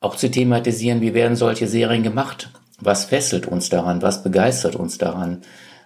auch 0.00 0.16
zu 0.16 0.30
thematisieren, 0.30 1.00
wie 1.00 1.14
werden 1.14 1.36
solche 1.36 1.66
Serien 1.66 2.02
gemacht? 2.02 2.50
Was 2.78 3.06
fesselt 3.06 3.46
uns 3.46 3.70
daran? 3.70 4.02
Was 4.02 4.22
begeistert 4.22 4.76
uns 4.76 4.98
daran? 4.98 5.40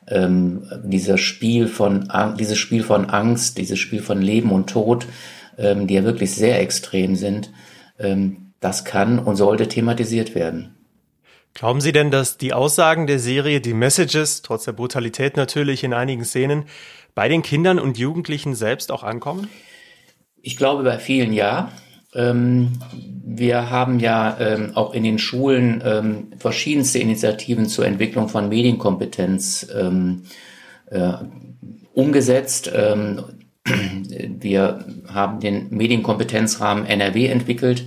Ähm, 0.09 0.65
dieser 0.83 1.17
Spiel 1.17 1.69
von, 1.69 2.09
dieses 2.39 2.59
Spiel 2.59 2.83
von 2.83 3.09
Angst, 3.09 3.59
dieses 3.59 3.79
Spiel 3.79 4.03
von 4.03 4.21
Leben 4.21 4.51
und 4.51 4.69
Tod, 4.69 5.07
ähm, 5.57 5.87
die 5.87 5.95
ja 5.95 6.03
wirklich 6.03 6.35
sehr 6.35 6.61
extrem 6.61 7.15
sind, 7.15 7.53
das 8.61 8.85
kann 8.85 9.19
und 9.19 9.37
sollte 9.37 9.69
thematisiert 9.69 10.35
werden. 10.35 10.75
Glauben 11.55 11.81
Sie 11.81 11.93
denn, 11.93 12.11
dass 12.11 12.39
die 12.39 12.53
Aussagen 12.53 13.07
der 13.07 13.19
Serie, 13.19 13.61
die 13.61 13.75
Messages, 13.75 14.43
trotz 14.43 14.65
der 14.65 14.73
Brutalität 14.73 15.37
natürlich 15.37 15.83
in 15.83 15.93
einigen 15.93 16.25
Szenen, 16.25 16.65
bei 17.15 17.29
den 17.29 17.43
Kindern 17.43 17.79
und 17.79 17.99
Jugendlichen 17.99 18.55
selbst 18.55 18.93
auch 18.93 19.03
ankommen? 19.03 19.49
Ich 20.43 20.57
glaube 20.57 20.85
bei 20.85 20.99
vielen 20.99 21.33
ja. 21.33 21.73
Ähm, 22.15 22.73
wir 22.93 23.71
haben 23.71 24.01
ja 24.01 24.37
ähm, 24.41 24.73
auch 24.75 24.95
in 24.95 25.05
den 25.05 25.19
Schulen 25.19 25.83
ähm, 25.85 26.33
verschiedenste 26.39 26.99
Initiativen 26.99 27.67
zur 27.67 27.87
Entwicklung 27.87 28.29
von 28.29 28.49
Medienkompetenz 28.49 29.69
ähm, 29.77 30.23
äh, 30.87 31.13
umgesetzt. 31.93 32.71
Wir 34.41 34.85
haben 35.13 35.41
den 35.41 35.69
Medienkompetenzrahmen 35.71 36.87
NRW 36.87 37.27
entwickelt, 37.27 37.85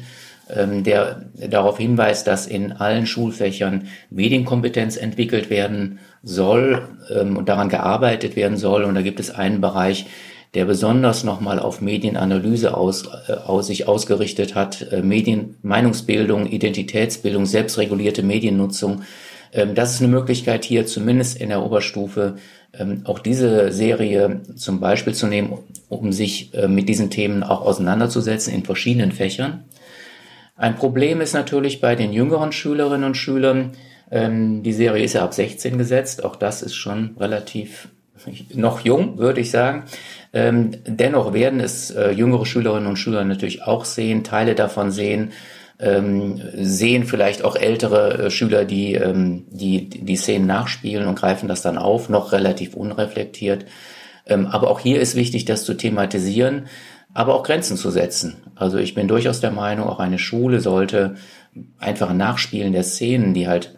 ähm, 0.49 0.83
der 0.83 1.25
darauf 1.49 1.77
hinweist, 1.77 2.27
dass 2.27 2.47
in 2.47 2.73
allen 2.73 3.05
Schulfächern 3.05 3.87
Medienkompetenz 4.09 4.97
entwickelt 4.97 5.49
werden 5.49 5.99
soll 6.21 6.89
ähm, 7.13 7.37
und 7.37 7.49
daran 7.49 7.69
gearbeitet 7.69 8.35
werden 8.35 8.57
soll. 8.57 8.83
Und 8.83 8.95
da 8.95 9.01
gibt 9.01 9.19
es 9.19 9.31
einen 9.31 9.61
Bereich, 9.61 10.05
der 10.53 10.65
besonders 10.65 11.23
nochmal 11.23 11.59
auf 11.59 11.81
Medienanalyse 11.81 12.75
aus, 12.77 13.05
äh, 13.27 13.33
aus 13.33 13.67
sich 13.67 13.87
ausgerichtet 13.87 14.53
hat, 14.55 14.91
äh, 14.91 15.01
Medien, 15.01 15.55
Meinungsbildung, 15.63 16.47
Identitätsbildung, 16.47 17.45
selbstregulierte 17.45 18.23
Mediennutzung. 18.23 19.01
Ähm, 19.53 19.75
das 19.75 19.93
ist 19.93 20.01
eine 20.01 20.11
Möglichkeit 20.11 20.65
hier 20.65 20.85
zumindest 20.85 21.39
in 21.39 21.49
der 21.49 21.63
Oberstufe 21.63 22.37
ähm, 22.77 23.01
auch 23.05 23.19
diese 23.19 23.71
Serie 23.71 24.41
zum 24.55 24.79
Beispiel 24.79 25.13
zu 25.13 25.27
nehmen, 25.27 25.57
um 25.89 26.11
sich 26.11 26.53
äh, 26.53 26.67
mit 26.67 26.89
diesen 26.89 27.09
Themen 27.09 27.43
auch 27.43 27.61
auseinanderzusetzen 27.61 28.53
in 28.53 28.63
verschiedenen 28.63 29.11
Fächern. 29.11 29.65
Ein 30.55 30.75
Problem 30.75 31.21
ist 31.21 31.33
natürlich 31.33 31.81
bei 31.81 31.95
den 31.95 32.13
jüngeren 32.13 32.51
Schülerinnen 32.51 33.05
und 33.05 33.17
Schülern, 33.17 33.71
ähm, 34.11 34.63
die 34.63 34.73
Serie 34.73 35.03
ist 35.03 35.13
ja 35.13 35.23
ab 35.23 35.33
16 35.33 35.77
gesetzt, 35.77 36.23
auch 36.23 36.35
das 36.35 36.61
ist 36.61 36.75
schon 36.75 37.15
relativ 37.19 37.89
noch 38.53 38.79
jung, 38.81 39.17
würde 39.17 39.41
ich 39.41 39.51
sagen. 39.51 39.83
Dennoch 40.33 41.33
werden 41.33 41.59
es 41.59 41.91
äh, 41.91 42.11
jüngere 42.11 42.45
Schülerinnen 42.45 42.87
und 42.87 42.95
Schüler 42.95 43.25
natürlich 43.25 43.63
auch 43.63 43.83
sehen, 43.83 44.23
Teile 44.23 44.55
davon 44.55 44.91
sehen, 44.91 45.33
ähm, 45.79 46.41
sehen 46.55 47.05
vielleicht 47.05 47.43
auch 47.43 47.55
ältere 47.55 48.25
äh, 48.25 48.31
Schüler, 48.31 48.65
die, 48.65 48.93
ähm, 48.93 49.45
die 49.49 49.89
die 49.89 50.15
Szenen 50.15 50.45
nachspielen 50.45 51.07
und 51.07 51.19
greifen 51.19 51.47
das 51.47 51.61
dann 51.61 51.77
auf, 51.77 52.09
noch 52.09 52.31
relativ 52.31 52.75
unreflektiert. 52.75 53.65
Ähm, 54.25 54.47
aber 54.47 54.69
auch 54.69 54.79
hier 54.79 55.01
ist 55.01 55.15
wichtig, 55.15 55.45
das 55.45 55.63
zu 55.65 55.73
thematisieren, 55.73 56.67
aber 57.13 57.35
auch 57.35 57.43
Grenzen 57.43 57.77
zu 57.77 57.91
setzen. 57.91 58.37
Also 58.55 58.77
ich 58.77 58.93
bin 58.93 59.07
durchaus 59.07 59.39
der 59.41 59.51
Meinung, 59.51 59.87
auch 59.87 59.99
eine 59.99 60.19
Schule 60.19 60.59
sollte 60.59 61.15
einfach 61.79 62.09
ein 62.09 62.17
Nachspielen 62.17 62.73
der 62.73 62.83
Szenen, 62.83 63.33
die 63.33 63.47
halt 63.47 63.75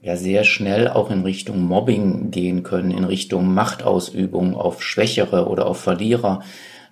ja 0.00 0.16
sehr 0.16 0.44
schnell 0.44 0.88
auch 0.88 1.10
in 1.10 1.22
Richtung 1.22 1.62
Mobbing 1.62 2.30
gehen 2.30 2.62
können, 2.62 2.90
in 2.90 3.04
Richtung 3.04 3.52
Machtausübung 3.52 4.54
auf 4.54 4.82
Schwächere 4.82 5.46
oder 5.46 5.66
auf 5.66 5.80
Verlierer, 5.80 6.42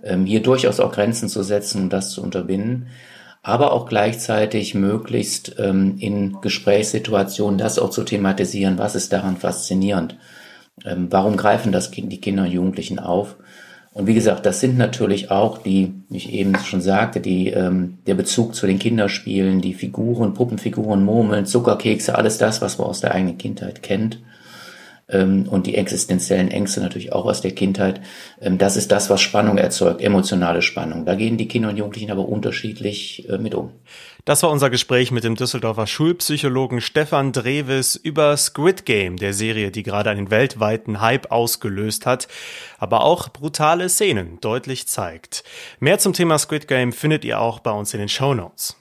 ähm, 0.02 0.26
hier 0.26 0.42
durchaus 0.42 0.80
auch 0.80 0.92
Grenzen 0.92 1.28
zu 1.28 1.42
setzen 1.42 1.84
und 1.84 1.92
das 1.92 2.10
zu 2.10 2.22
unterbinden, 2.22 2.88
aber 3.42 3.72
auch 3.72 3.86
gleichzeitig 3.86 4.74
möglichst 4.74 5.56
ähm, 5.58 5.96
in 5.98 6.40
Gesprächssituationen 6.40 7.58
das 7.58 7.78
auch 7.78 7.90
zu 7.90 8.04
thematisieren, 8.04 8.78
was 8.78 8.94
ist 8.94 9.12
daran 9.12 9.36
faszinierend, 9.36 10.16
ähm, 10.84 11.08
warum 11.10 11.36
greifen 11.36 11.72
das 11.72 11.90
die 11.90 12.20
Kinder 12.20 12.44
und 12.44 12.52
Jugendlichen 12.52 12.98
auf 12.98 13.36
und 13.98 14.06
wie 14.06 14.14
gesagt, 14.14 14.46
das 14.46 14.60
sind 14.60 14.78
natürlich 14.78 15.32
auch 15.32 15.58
die, 15.58 15.92
wie 16.08 16.18
ich 16.18 16.32
eben 16.32 16.54
schon 16.56 16.80
sagte, 16.80 17.20
die, 17.20 17.48
ähm, 17.48 17.98
der 18.06 18.14
Bezug 18.14 18.54
zu 18.54 18.68
den 18.68 18.78
Kinderspielen, 18.78 19.60
die 19.60 19.74
Figuren, 19.74 20.34
Puppenfiguren, 20.34 21.04
Murmeln, 21.04 21.46
Zuckerkekse, 21.46 22.14
alles 22.14 22.38
das, 22.38 22.62
was 22.62 22.78
man 22.78 22.86
aus 22.86 23.00
der 23.00 23.12
eigenen 23.12 23.38
Kindheit 23.38 23.82
kennt. 23.82 24.20
Ähm, 25.10 25.48
und 25.48 25.66
die 25.66 25.74
existenziellen 25.74 26.50
Ängste 26.50 26.80
natürlich 26.80 27.12
auch 27.12 27.24
aus 27.24 27.40
der 27.40 27.52
Kindheit. 27.52 28.00
Ähm, 28.40 28.58
das 28.58 28.76
ist 28.76 28.92
das, 28.92 29.08
was 29.08 29.20
Spannung 29.20 29.58
erzeugt, 29.58 30.02
emotionale 30.02 30.62
Spannung. 30.62 31.06
Da 31.06 31.14
gehen 31.14 31.38
die 31.38 31.48
Kinder 31.48 31.70
und 31.70 31.76
Jugendlichen 31.76 32.10
aber 32.10 32.28
unterschiedlich 32.28 33.28
äh, 33.28 33.38
mit 33.38 33.54
um. 33.54 33.72
Das 34.28 34.42
war 34.42 34.50
unser 34.50 34.68
Gespräch 34.68 35.10
mit 35.10 35.24
dem 35.24 35.36
Düsseldorfer 35.36 35.86
Schulpsychologen 35.86 36.82
Stefan 36.82 37.32
Dreves 37.32 37.96
über 37.96 38.36
Squid 38.36 38.84
Game, 38.84 39.16
der 39.16 39.32
Serie, 39.32 39.70
die 39.70 39.82
gerade 39.82 40.10
einen 40.10 40.30
weltweiten 40.30 41.00
Hype 41.00 41.32
ausgelöst 41.32 42.04
hat, 42.04 42.28
aber 42.78 43.04
auch 43.04 43.30
brutale 43.30 43.88
Szenen 43.88 44.38
deutlich 44.42 44.86
zeigt. 44.86 45.44
Mehr 45.80 45.98
zum 45.98 46.12
Thema 46.12 46.38
Squid 46.38 46.68
Game 46.68 46.92
findet 46.92 47.24
ihr 47.24 47.40
auch 47.40 47.60
bei 47.60 47.70
uns 47.70 47.94
in 47.94 48.00
den 48.00 48.10
Show 48.10 48.34
Notes. 48.34 48.77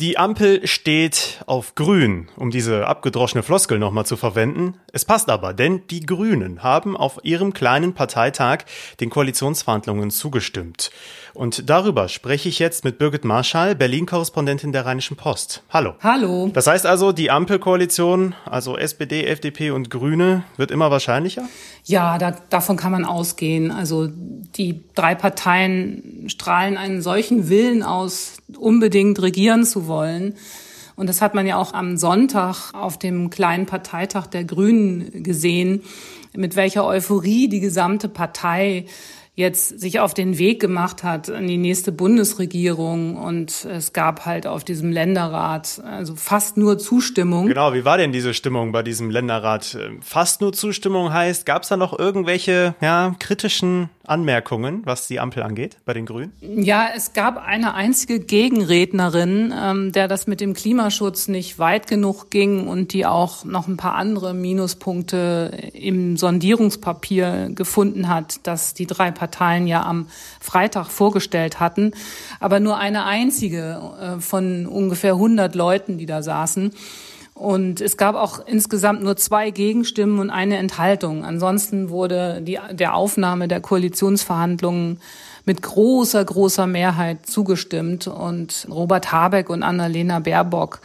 Die 0.00 0.16
Ampel 0.16 0.66
steht 0.66 1.42
auf 1.44 1.74
grün, 1.74 2.30
um 2.36 2.50
diese 2.50 2.86
abgedroschene 2.86 3.42
Floskel 3.42 3.78
nochmal 3.78 4.06
zu 4.06 4.16
verwenden. 4.16 4.80
Es 4.94 5.04
passt 5.04 5.28
aber, 5.28 5.52
denn 5.52 5.86
die 5.88 6.00
Grünen 6.00 6.62
haben 6.62 6.96
auf 6.96 7.18
ihrem 7.22 7.52
kleinen 7.52 7.92
Parteitag 7.92 8.60
den 9.00 9.10
Koalitionsverhandlungen 9.10 10.10
zugestimmt. 10.10 10.90
Und 11.34 11.68
darüber 11.68 12.08
spreche 12.08 12.48
ich 12.48 12.58
jetzt 12.58 12.82
mit 12.82 12.96
Birgit 12.96 13.26
Marschall, 13.26 13.74
Berlin-Korrespondentin 13.74 14.72
der 14.72 14.86
Rheinischen 14.86 15.18
Post. 15.18 15.62
Hallo. 15.68 15.94
Hallo. 16.02 16.50
Das 16.50 16.66
heißt 16.66 16.86
also, 16.86 17.12
die 17.12 17.30
Ampelkoalition, 17.30 18.34
also 18.46 18.78
SPD, 18.78 19.26
FDP 19.26 19.70
und 19.70 19.90
Grüne, 19.90 20.44
wird 20.56 20.70
immer 20.70 20.90
wahrscheinlicher? 20.90 21.46
Ja, 21.84 22.18
da, 22.18 22.32
davon 22.50 22.76
kann 22.76 22.92
man 22.92 23.04
ausgehen. 23.04 23.70
Also 23.70 24.08
die 24.56 24.84
drei 24.94 25.14
Parteien 25.14 26.24
strahlen 26.28 26.76
einen 26.76 27.02
solchen 27.02 27.48
Willen 27.48 27.82
aus, 27.82 28.38
unbedingt 28.58 29.20
regieren 29.22 29.64
zu 29.64 29.86
wollen. 29.86 30.34
Und 30.96 31.08
das 31.08 31.22
hat 31.22 31.34
man 31.34 31.46
ja 31.46 31.56
auch 31.56 31.72
am 31.72 31.96
Sonntag 31.96 32.74
auf 32.74 32.98
dem 32.98 33.30
kleinen 33.30 33.66
Parteitag 33.66 34.26
der 34.26 34.44
Grünen 34.44 35.22
gesehen, 35.22 35.82
mit 36.36 36.56
welcher 36.56 36.84
Euphorie 36.84 37.48
die 37.48 37.60
gesamte 37.60 38.08
Partei 38.08 38.84
jetzt 39.40 39.80
sich 39.80 39.98
auf 39.98 40.14
den 40.14 40.38
Weg 40.38 40.60
gemacht 40.60 41.02
hat 41.02 41.28
in 41.28 41.48
die 41.48 41.56
nächste 41.56 41.90
Bundesregierung 41.90 43.16
und 43.16 43.64
es 43.64 43.92
gab 43.92 44.26
halt 44.26 44.46
auf 44.46 44.62
diesem 44.62 44.92
Länderrat 44.92 45.82
also 45.84 46.14
fast 46.14 46.56
nur 46.56 46.78
Zustimmung. 46.78 47.46
Genau, 47.46 47.74
wie 47.74 47.84
war 47.84 47.98
denn 47.98 48.12
diese 48.12 48.34
Stimmung 48.34 48.72
bei 48.72 48.82
diesem 48.82 49.10
Länderrat? 49.10 49.76
Fast 50.00 50.40
nur 50.40 50.52
Zustimmung 50.52 51.12
heißt, 51.12 51.46
gab 51.46 51.62
es 51.62 51.68
da 51.68 51.76
noch 51.76 51.98
irgendwelche 51.98 52.74
ja, 52.80 53.14
kritischen 53.18 53.88
Anmerkungen, 54.04 54.82
was 54.84 55.06
die 55.06 55.20
Ampel 55.20 55.42
angeht, 55.42 55.76
bei 55.84 55.94
den 55.94 56.04
Grünen? 56.04 56.32
Ja, 56.40 56.88
es 56.94 57.12
gab 57.12 57.36
eine 57.36 57.74
einzige 57.74 58.18
Gegenrednerin, 58.18 59.54
ähm, 59.56 59.92
der 59.92 60.08
das 60.08 60.26
mit 60.26 60.40
dem 60.40 60.54
Klimaschutz 60.54 61.28
nicht 61.28 61.58
weit 61.58 61.86
genug 61.86 62.30
ging 62.30 62.66
und 62.66 62.92
die 62.92 63.06
auch 63.06 63.44
noch 63.44 63.68
ein 63.68 63.76
paar 63.76 63.94
andere 63.94 64.34
Minuspunkte 64.34 65.70
im 65.72 66.16
Sondierungspapier 66.16 67.50
gefunden 67.54 68.08
hat, 68.08 68.40
das 68.42 68.74
die 68.74 68.86
drei 68.86 69.10
Parteien 69.10 69.29
ja 69.66 69.84
am 69.84 70.08
Freitag 70.40 70.88
vorgestellt 70.88 71.60
hatten. 71.60 71.92
Aber 72.40 72.60
nur 72.60 72.76
eine 72.78 73.04
einzige 73.04 73.80
äh, 74.00 74.20
von 74.20 74.66
ungefähr 74.66 75.14
100 75.14 75.54
Leuten, 75.54 75.98
die 75.98 76.06
da 76.06 76.22
saßen. 76.22 76.72
Und 77.40 77.80
es 77.80 77.96
gab 77.96 78.16
auch 78.16 78.44
insgesamt 78.46 79.02
nur 79.02 79.16
zwei 79.16 79.50
Gegenstimmen 79.50 80.18
und 80.18 80.28
eine 80.28 80.58
Enthaltung. 80.58 81.24
Ansonsten 81.24 81.88
wurde 81.88 82.42
die, 82.42 82.58
der 82.72 82.94
Aufnahme 82.94 83.48
der 83.48 83.60
Koalitionsverhandlungen 83.62 85.00
mit 85.46 85.62
großer, 85.62 86.22
großer 86.22 86.66
Mehrheit 86.66 87.24
zugestimmt. 87.24 88.06
Und 88.08 88.66
Robert 88.70 89.10
Habeck 89.10 89.48
und 89.48 89.62
Annalena 89.62 90.18
Baerbock 90.18 90.80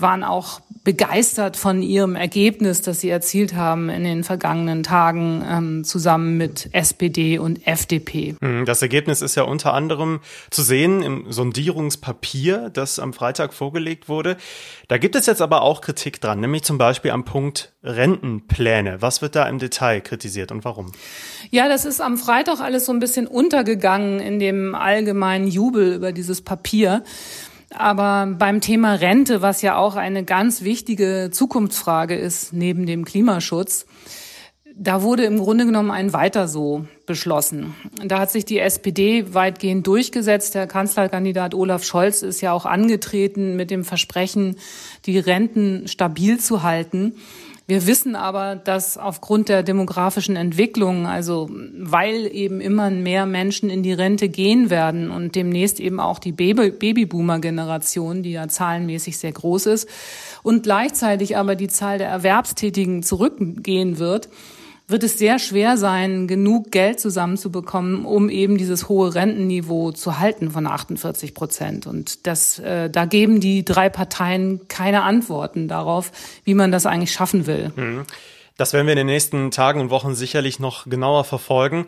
waren 0.00 0.24
auch 0.24 0.60
begeistert 0.84 1.56
von 1.56 1.80
ihrem 1.82 2.14
Ergebnis, 2.14 2.82
das 2.82 3.00
sie 3.00 3.08
erzielt 3.08 3.54
haben 3.54 3.88
in 3.88 4.04
den 4.04 4.22
vergangenen 4.22 4.82
Tagen 4.82 5.42
ähm, 5.48 5.84
zusammen 5.84 6.36
mit 6.36 6.68
SPD 6.72 7.38
und 7.38 7.66
FDP. 7.66 8.36
Hm, 8.40 8.66
das 8.66 8.82
Ergebnis 8.82 9.22
ist 9.22 9.34
ja 9.34 9.44
unter 9.44 9.72
anderem 9.72 10.20
zu 10.50 10.62
sehen 10.62 11.02
im 11.02 11.32
Sondierungspapier, 11.32 12.68
das 12.70 12.98
am 12.98 13.14
Freitag 13.14 13.54
vorgelegt 13.54 14.10
wurde. 14.10 14.36
Da 14.88 14.98
gibt 14.98 15.16
es 15.16 15.24
jetzt 15.24 15.40
aber 15.40 15.62
auch 15.62 15.80
Kritik 15.80 16.20
dran, 16.20 16.40
nämlich 16.40 16.64
zum 16.64 16.76
Beispiel 16.76 17.12
am 17.12 17.24
Punkt 17.24 17.72
Rentenpläne. 17.82 19.00
Was 19.00 19.22
wird 19.22 19.36
da 19.36 19.48
im 19.48 19.58
Detail 19.58 20.02
kritisiert 20.02 20.52
und 20.52 20.66
warum? 20.66 20.92
Ja, 21.50 21.68
das 21.68 21.86
ist 21.86 22.02
am 22.02 22.18
Freitag 22.18 22.60
alles 22.60 22.84
so 22.84 22.92
ein 22.92 22.98
bisschen 22.98 23.26
untergegangen 23.26 24.20
in 24.20 24.38
dem 24.38 24.74
allgemeinen 24.74 25.48
Jubel 25.48 25.94
über 25.94 26.12
dieses 26.12 26.42
Papier. 26.42 27.02
Aber 27.70 28.26
beim 28.26 28.60
Thema 28.60 28.94
Rente, 28.94 29.42
was 29.42 29.62
ja 29.62 29.76
auch 29.76 29.96
eine 29.96 30.24
ganz 30.24 30.62
wichtige 30.62 31.30
Zukunftsfrage 31.32 32.14
ist 32.14 32.52
neben 32.52 32.86
dem 32.86 33.04
Klimaschutz, 33.04 33.86
da 34.76 35.02
wurde 35.02 35.24
im 35.24 35.38
Grunde 35.38 35.66
genommen 35.66 35.92
ein 35.92 36.12
Weiter 36.12 36.48
so 36.48 36.86
beschlossen. 37.06 37.74
Da 38.04 38.18
hat 38.18 38.32
sich 38.32 38.44
die 38.44 38.58
SPD 38.58 39.32
weitgehend 39.32 39.86
durchgesetzt. 39.86 40.56
Der 40.56 40.66
Kanzlerkandidat 40.66 41.54
Olaf 41.54 41.84
Scholz 41.84 42.22
ist 42.22 42.40
ja 42.40 42.52
auch 42.52 42.66
angetreten 42.66 43.54
mit 43.54 43.70
dem 43.70 43.84
Versprechen, 43.84 44.56
die 45.06 45.18
Renten 45.18 45.86
stabil 45.86 46.40
zu 46.40 46.64
halten. 46.64 47.14
Wir 47.66 47.86
wissen 47.86 48.14
aber, 48.14 48.56
dass 48.56 48.98
aufgrund 48.98 49.48
der 49.48 49.62
demografischen 49.62 50.36
Entwicklung, 50.36 51.06
also 51.06 51.48
weil 51.50 52.28
eben 52.30 52.60
immer 52.60 52.90
mehr 52.90 53.24
Menschen 53.24 53.70
in 53.70 53.82
die 53.82 53.94
Rente 53.94 54.28
gehen 54.28 54.68
werden 54.68 55.10
und 55.10 55.34
demnächst 55.34 55.80
eben 55.80 55.98
auch 55.98 56.18
die 56.18 56.32
Baby 56.32 56.72
Babyboomer-Generation, 56.72 58.22
die 58.22 58.32
ja 58.32 58.48
zahlenmäßig 58.48 59.16
sehr 59.16 59.32
groß 59.32 59.66
ist, 59.66 59.88
und 60.42 60.64
gleichzeitig 60.64 61.38
aber 61.38 61.54
die 61.54 61.68
Zahl 61.68 61.96
der 61.96 62.08
Erwerbstätigen 62.08 63.02
zurückgehen 63.02 63.98
wird, 63.98 64.28
wird 64.86 65.02
es 65.02 65.18
sehr 65.18 65.38
schwer 65.38 65.76
sein, 65.78 66.28
genug 66.28 66.70
Geld 66.70 67.00
zusammenzubekommen, 67.00 68.04
um 68.04 68.28
eben 68.28 68.58
dieses 68.58 68.88
hohe 68.88 69.14
Rentenniveau 69.14 69.92
zu 69.92 70.18
halten 70.18 70.50
von 70.50 70.66
48 70.66 71.34
Prozent. 71.34 71.86
Und 71.86 72.26
das, 72.26 72.58
äh, 72.58 72.90
da 72.90 73.06
geben 73.06 73.40
die 73.40 73.64
drei 73.64 73.88
Parteien 73.88 74.68
keine 74.68 75.02
Antworten 75.02 75.68
darauf, 75.68 76.12
wie 76.44 76.54
man 76.54 76.70
das 76.70 76.84
eigentlich 76.84 77.12
schaffen 77.12 77.46
will. 77.46 77.72
Mhm. 77.74 78.04
Das 78.56 78.72
werden 78.72 78.86
wir 78.86 78.92
in 78.92 78.98
den 78.98 79.06
nächsten 79.06 79.50
Tagen 79.50 79.80
und 79.80 79.90
Wochen 79.90 80.14
sicherlich 80.14 80.60
noch 80.60 80.88
genauer 80.88 81.24
verfolgen. 81.24 81.86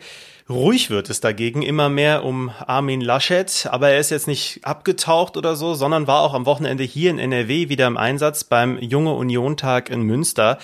Ruhig 0.49 0.89
wird 0.89 1.09
es 1.09 1.21
dagegen 1.21 1.61
immer 1.61 1.89
mehr 1.89 2.23
um 2.23 2.51
Armin 2.65 3.01
Laschet, 3.01 3.67
aber 3.69 3.89
er 3.89 3.99
ist 3.99 4.09
jetzt 4.11 4.27
nicht 4.27 4.61
abgetaucht 4.63 5.37
oder 5.37 5.55
so, 5.55 5.75
sondern 5.75 6.07
war 6.07 6.21
auch 6.21 6.33
am 6.33 6.45
Wochenende 6.45 6.83
hier 6.83 7.11
in 7.11 7.19
NRW 7.19 7.69
wieder 7.69 7.87
im 7.87 7.97
Einsatz 7.97 8.43
beim 8.43 8.77
Junge 8.79 9.13
Union 9.13 9.55
Tag 9.55 9.89
in 9.89 10.01
Münster. 10.01 10.57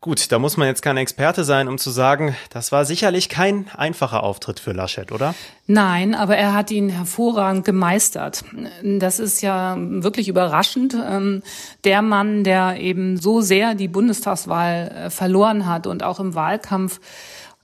Gut, 0.00 0.30
da 0.30 0.38
muss 0.38 0.56
man 0.56 0.68
jetzt 0.68 0.82
kein 0.82 0.96
Experte 0.96 1.42
sein, 1.42 1.66
um 1.66 1.76
zu 1.76 1.90
sagen, 1.90 2.36
das 2.50 2.70
war 2.70 2.84
sicherlich 2.84 3.28
kein 3.28 3.68
einfacher 3.76 4.22
Auftritt 4.22 4.60
für 4.60 4.70
Laschet, 4.70 5.10
oder? 5.10 5.34
Nein, 5.66 6.14
aber 6.14 6.36
er 6.36 6.54
hat 6.54 6.70
ihn 6.70 6.88
hervorragend 6.88 7.64
gemeistert. 7.64 8.44
Das 8.84 9.18
ist 9.18 9.40
ja 9.40 9.76
wirklich 9.76 10.28
überraschend. 10.28 10.94
Ähm, 10.94 11.42
der 11.82 12.02
Mann, 12.02 12.44
der 12.44 12.78
eben 12.78 13.16
so 13.16 13.40
sehr 13.40 13.74
die 13.74 13.88
Bundestagswahl 13.88 15.06
äh, 15.06 15.10
verloren 15.10 15.66
hat 15.66 15.88
und 15.88 16.04
auch 16.04 16.20
im 16.20 16.36
Wahlkampf 16.36 17.00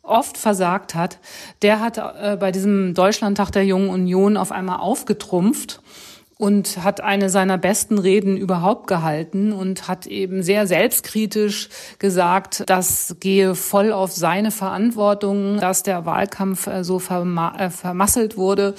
oft 0.02 0.36
versagt 0.36 0.96
hat, 0.96 1.18
der 1.62 1.78
hat 1.78 1.98
äh, 1.98 2.36
bei 2.36 2.50
diesem 2.50 2.94
Deutschlandtag 2.94 3.52
der 3.52 3.64
Jungen 3.64 3.90
Union 3.90 4.36
auf 4.36 4.50
einmal 4.50 4.80
aufgetrumpft 4.80 5.80
und 6.36 6.82
hat 6.82 7.00
eine 7.00 7.30
seiner 7.30 7.58
besten 7.58 7.98
Reden 7.98 8.36
überhaupt 8.36 8.88
gehalten 8.88 9.52
und 9.52 9.86
hat 9.86 10.06
eben 10.06 10.42
sehr 10.42 10.66
selbstkritisch 10.66 11.68
gesagt, 11.98 12.64
das 12.66 13.16
gehe 13.20 13.54
voll 13.54 13.92
auf 13.92 14.10
seine 14.12 14.50
Verantwortung, 14.50 15.58
dass 15.60 15.84
der 15.84 16.06
Wahlkampf 16.06 16.66
äh, 16.66 16.82
so 16.82 16.96
äh, 16.98 17.70
vermasselt 17.70 18.36
wurde. 18.36 18.74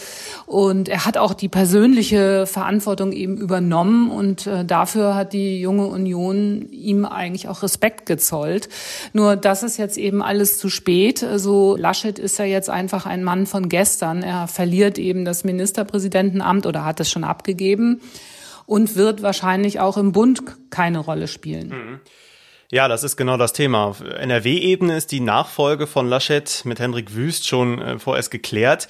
Und 0.46 0.90
er 0.90 1.06
hat 1.06 1.18
auch 1.18 1.34
die 1.34 1.48
persönliche 1.48 2.46
Verantwortung 2.46 3.14
eben 3.14 3.38
übernommen 3.38 4.12
und 4.12 4.48
äh, 4.48 4.66
dafür 4.66 5.16
hat 5.16 5.32
die 5.32 5.62
junge 5.62 5.88
Union 5.88 6.68
ihm 6.72 7.06
eigentlich 7.06 7.48
auch 7.48 7.64
Respekt 7.64 8.06
gezollt. 8.06 8.68
Nur 9.14 9.38
das 9.38 9.64
ist 9.64 9.78
jetzt 9.78 9.98
eben 9.98 10.22
alles 10.22 10.58
zu 10.58 10.70
spät. 10.70 11.26
So 11.36 11.78
Laschet 11.78 12.20
ist 12.20 12.38
ja 12.38 12.46
jetzt 12.46 12.70
einfach 12.70 13.06
ein 13.06 13.24
Mann 13.24 13.46
von 13.46 13.70
gestern. 13.70 14.24
Er 14.24 14.48
verliert 14.48 14.98
eben 14.98 15.24
das 15.24 15.46
Ministerpräsidentenamt 15.46 16.66
oder 16.66 16.84
hat 16.84 17.00
es 17.00 17.10
schon 17.10 17.24
abgegeben 17.46 17.56
gegeben 17.56 18.02
und 18.66 18.96
wird 18.96 19.22
wahrscheinlich 19.22 19.80
auch 19.80 19.98
im 19.98 20.12
Bund 20.12 20.42
keine 20.72 21.00
Rolle 21.00 21.28
spielen. 21.28 21.70
Mhm. 21.70 22.00
Ja, 22.72 22.88
das 22.88 23.04
ist 23.04 23.16
genau 23.16 23.38
das 23.38 23.54
Thema. 23.54 23.86
Auf 23.86 24.02
NRW-Ebene 24.02 24.98
ist 24.98 25.12
die 25.12 25.20
Nachfolge 25.20 25.86
von 25.86 26.08
Laschet 26.10 26.64
mit 26.66 26.80
Hendrik 26.80 27.14
Wüst 27.14 27.48
schon 27.48 27.80
äh, 27.80 28.00
vorerst 28.00 28.32
geklärt. 28.32 28.88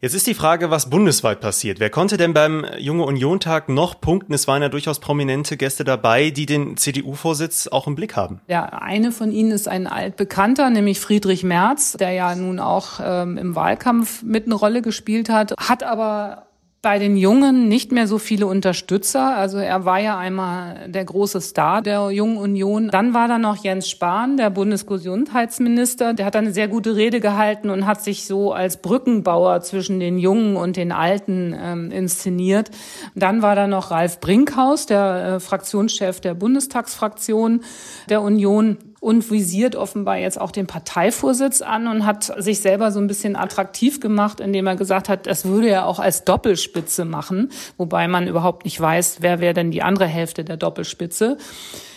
Jetzt 0.00 0.14
ist 0.14 0.26
die 0.26 0.34
Frage, 0.34 0.70
was 0.70 0.90
bundesweit 0.90 1.40
passiert. 1.40 1.78
Wer 1.78 1.90
konnte 1.90 2.16
denn 2.16 2.32
beim 2.32 2.66
Junge 2.78 3.04
Union-Tag 3.04 3.68
noch 3.68 4.00
punkten? 4.00 4.32
Es 4.32 4.48
waren 4.48 4.60
ja 4.60 4.68
durchaus 4.68 4.98
prominente 4.98 5.56
Gäste 5.56 5.84
dabei, 5.84 6.30
die 6.30 6.46
den 6.46 6.76
CDU-Vorsitz 6.76 7.68
auch 7.68 7.86
im 7.86 7.94
Blick 7.94 8.16
haben. 8.16 8.40
Ja, 8.48 8.64
eine 8.64 9.12
von 9.12 9.30
ihnen 9.30 9.52
ist 9.52 9.68
ein 9.68 9.86
altbekannter, 9.86 10.70
nämlich 10.70 10.98
Friedrich 10.98 11.44
Merz, 11.44 11.92
der 11.92 12.10
ja 12.12 12.34
nun 12.34 12.58
auch 12.58 12.98
ähm, 13.00 13.38
im 13.38 13.54
Wahlkampf 13.54 14.24
mit 14.24 14.46
eine 14.46 14.56
Rolle 14.56 14.82
gespielt 14.82 15.28
hat, 15.28 15.54
hat 15.58 15.84
aber 15.84 16.46
bei 16.82 16.98
den 16.98 17.16
Jungen 17.16 17.68
nicht 17.68 17.92
mehr 17.92 18.08
so 18.08 18.18
viele 18.18 18.48
Unterstützer. 18.48 19.36
Also 19.36 19.58
er 19.58 19.84
war 19.84 20.00
ja 20.00 20.18
einmal 20.18 20.88
der 20.88 21.04
große 21.04 21.40
Star 21.40 21.80
der 21.80 22.10
Jungen 22.10 22.36
Union. 22.36 22.88
Dann 22.88 23.14
war 23.14 23.28
da 23.28 23.38
noch 23.38 23.62
Jens 23.62 23.88
Spahn, 23.88 24.36
der 24.36 24.50
Bundesgesundheitsminister. 24.50 26.12
Der 26.12 26.26
hat 26.26 26.34
eine 26.34 26.52
sehr 26.52 26.66
gute 26.66 26.96
Rede 26.96 27.20
gehalten 27.20 27.70
und 27.70 27.86
hat 27.86 28.02
sich 28.02 28.26
so 28.26 28.52
als 28.52 28.82
Brückenbauer 28.82 29.60
zwischen 29.60 30.00
den 30.00 30.18
Jungen 30.18 30.56
und 30.56 30.76
den 30.76 30.90
Alten 30.90 31.56
ähm, 31.56 31.92
inszeniert. 31.92 32.72
Dann 33.14 33.42
war 33.42 33.54
da 33.54 33.68
noch 33.68 33.92
Ralf 33.92 34.18
Brinkhaus, 34.18 34.86
der 34.86 35.34
äh, 35.36 35.40
Fraktionschef 35.40 36.20
der 36.20 36.34
Bundestagsfraktion 36.34 37.60
der 38.08 38.22
Union 38.22 38.78
und 39.02 39.32
visiert 39.32 39.74
offenbar 39.74 40.18
jetzt 40.18 40.40
auch 40.40 40.52
den 40.52 40.68
Parteivorsitz 40.68 41.60
an 41.60 41.88
und 41.88 42.06
hat 42.06 42.32
sich 42.38 42.60
selber 42.60 42.92
so 42.92 43.00
ein 43.00 43.08
bisschen 43.08 43.34
attraktiv 43.34 43.98
gemacht, 43.98 44.38
indem 44.38 44.68
er 44.68 44.76
gesagt 44.76 45.08
hat, 45.08 45.26
das 45.26 45.44
würde 45.44 45.68
er 45.70 45.88
auch 45.88 45.98
als 45.98 46.24
Doppelspitze 46.24 47.04
machen, 47.04 47.50
wobei 47.76 48.06
man 48.06 48.28
überhaupt 48.28 48.64
nicht 48.64 48.80
weiß, 48.80 49.16
wer 49.18 49.40
wäre 49.40 49.54
denn 49.54 49.72
die 49.72 49.82
andere 49.82 50.06
Hälfte 50.06 50.44
der 50.44 50.56
Doppelspitze. 50.56 51.36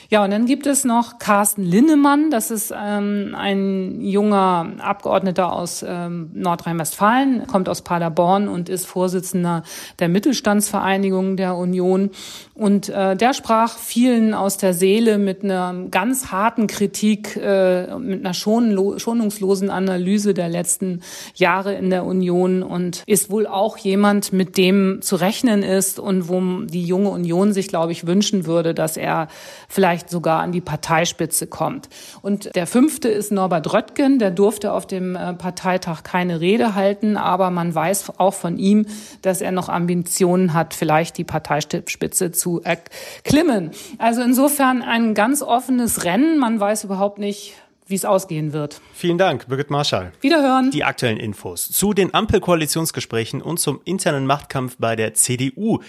Ja, 0.09 0.23
und 0.23 0.31
dann 0.31 0.45
gibt 0.45 0.67
es 0.67 0.83
noch 0.83 1.19
Carsten 1.19 1.63
Linnemann. 1.63 2.29
Das 2.29 2.51
ist 2.51 2.73
ähm, 2.77 3.35
ein 3.37 4.01
junger 4.01 4.73
Abgeordneter 4.79 5.51
aus 5.51 5.83
ähm, 5.87 6.29
Nordrhein-Westfalen, 6.33 7.47
kommt 7.47 7.69
aus 7.69 7.81
Paderborn 7.81 8.47
und 8.47 8.69
ist 8.69 8.85
Vorsitzender 8.85 9.63
der 9.99 10.09
Mittelstandsvereinigung 10.09 11.37
der 11.37 11.55
Union. 11.55 12.11
Und 12.53 12.89
äh, 12.89 13.15
der 13.15 13.33
sprach 13.33 13.77
vielen 13.77 14.33
aus 14.33 14.57
der 14.57 14.73
Seele 14.73 15.17
mit 15.17 15.43
einer 15.43 15.73
ganz 15.91 16.31
harten 16.31 16.67
Kritik, 16.67 17.35
äh, 17.35 17.97
mit 17.97 18.23
einer 18.23 18.33
schonungslosen 18.33 19.69
Analyse 19.69 20.33
der 20.33 20.49
letzten 20.49 21.01
Jahre 21.33 21.73
in 21.73 21.89
der 21.89 22.05
Union 22.05 22.63
und 22.63 23.03
ist 23.07 23.29
wohl 23.29 23.47
auch 23.47 23.77
jemand, 23.77 24.33
mit 24.33 24.57
dem 24.57 25.01
zu 25.01 25.15
rechnen 25.15 25.63
ist 25.63 25.99
und 25.99 26.29
wo 26.29 26.41
die 26.65 26.83
junge 26.83 27.09
Union 27.09 27.53
sich, 27.53 27.67
glaube 27.67 27.91
ich, 27.91 28.07
wünschen 28.07 28.45
würde, 28.45 28.73
dass 28.73 28.97
er 28.97 29.27
vielleicht 29.67 29.94
sogar 30.09 30.41
an 30.41 30.53
die 30.53 30.61
Parteispitze 30.61 31.47
kommt. 31.47 31.89
Und 32.21 32.55
der 32.55 32.67
fünfte 32.67 33.09
ist 33.09 33.33
Norbert 33.33 33.73
Röttgen, 33.73 34.17
der 34.17 34.31
durfte 34.31 34.71
auf 34.71 34.87
dem 34.87 35.15
äh, 35.15 35.33
Parteitag 35.33 36.03
keine 36.03 36.39
Rede 36.39 36.73
halten, 36.73 37.17
aber 37.17 37.49
man 37.49 37.75
weiß 37.75 38.13
auch 38.17 38.33
von 38.33 38.57
ihm, 38.57 38.85
dass 39.21 39.41
er 39.41 39.51
noch 39.51 39.67
Ambitionen 39.67 40.53
hat, 40.53 40.73
vielleicht 40.73 41.17
die 41.17 41.23
Parteispitze 41.25 42.31
zu 42.31 42.45
zu 42.45 42.61
erklimmen. 42.63 43.71
Also 43.97 44.21
insofern 44.21 44.83
ein 44.83 45.15
ganz 45.15 45.41
offenes 45.41 46.03
Rennen. 46.03 46.37
Man 46.37 46.59
weiß 46.59 46.83
überhaupt 46.83 47.17
nicht, 47.17 47.55
wie 47.87 47.95
es 47.95 48.05
ausgehen 48.05 48.53
wird. 48.53 48.81
Vielen 48.93 49.17
Dank, 49.17 49.47
Birgit 49.47 49.71
Marschall. 49.71 50.11
Wiederhören. 50.21 50.69
Die 50.69 50.83
aktuellen 50.83 51.17
Infos 51.17 51.67
zu 51.67 51.93
den 51.93 52.13
Ampelkoalitionsgesprächen 52.13 53.41
und 53.41 53.59
zum 53.59 53.81
internen 53.83 54.27
Machtkampf 54.27 54.75
bei 54.77 54.95
der 54.95 55.15
CDU 55.15 55.79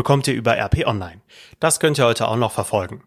bekommt 0.00 0.26
ihr 0.28 0.32
über 0.32 0.56
RP 0.56 0.86
Online. 0.86 1.20
Das 1.58 1.78
könnt 1.78 1.98
ihr 1.98 2.06
heute 2.06 2.26
auch 2.26 2.36
noch 2.36 2.52
verfolgen. 2.52 3.02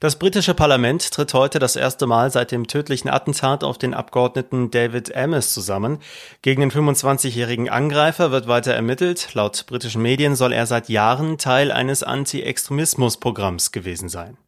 Das 0.00 0.18
britische 0.18 0.54
Parlament 0.54 1.10
tritt 1.10 1.34
heute 1.34 1.58
das 1.58 1.76
erste 1.76 2.06
Mal 2.06 2.30
seit 2.30 2.52
dem 2.52 2.66
tödlichen 2.66 3.10
Attentat 3.10 3.62
auf 3.62 3.76
den 3.76 3.92
Abgeordneten 3.92 4.70
David 4.70 5.14
Amis 5.14 5.52
zusammen. 5.52 5.98
Gegen 6.40 6.62
den 6.62 6.70
25-jährigen 6.70 7.68
Angreifer 7.68 8.30
wird 8.30 8.48
weiter 8.48 8.72
ermittelt. 8.72 9.34
Laut 9.34 9.66
britischen 9.66 10.00
Medien 10.00 10.36
soll 10.36 10.54
er 10.54 10.64
seit 10.64 10.88
Jahren 10.88 11.36
Teil 11.36 11.70
eines 11.70 12.02
Anti-Extremismus-Programms 12.02 13.70
gewesen 13.70 14.08
sein. 14.08 14.38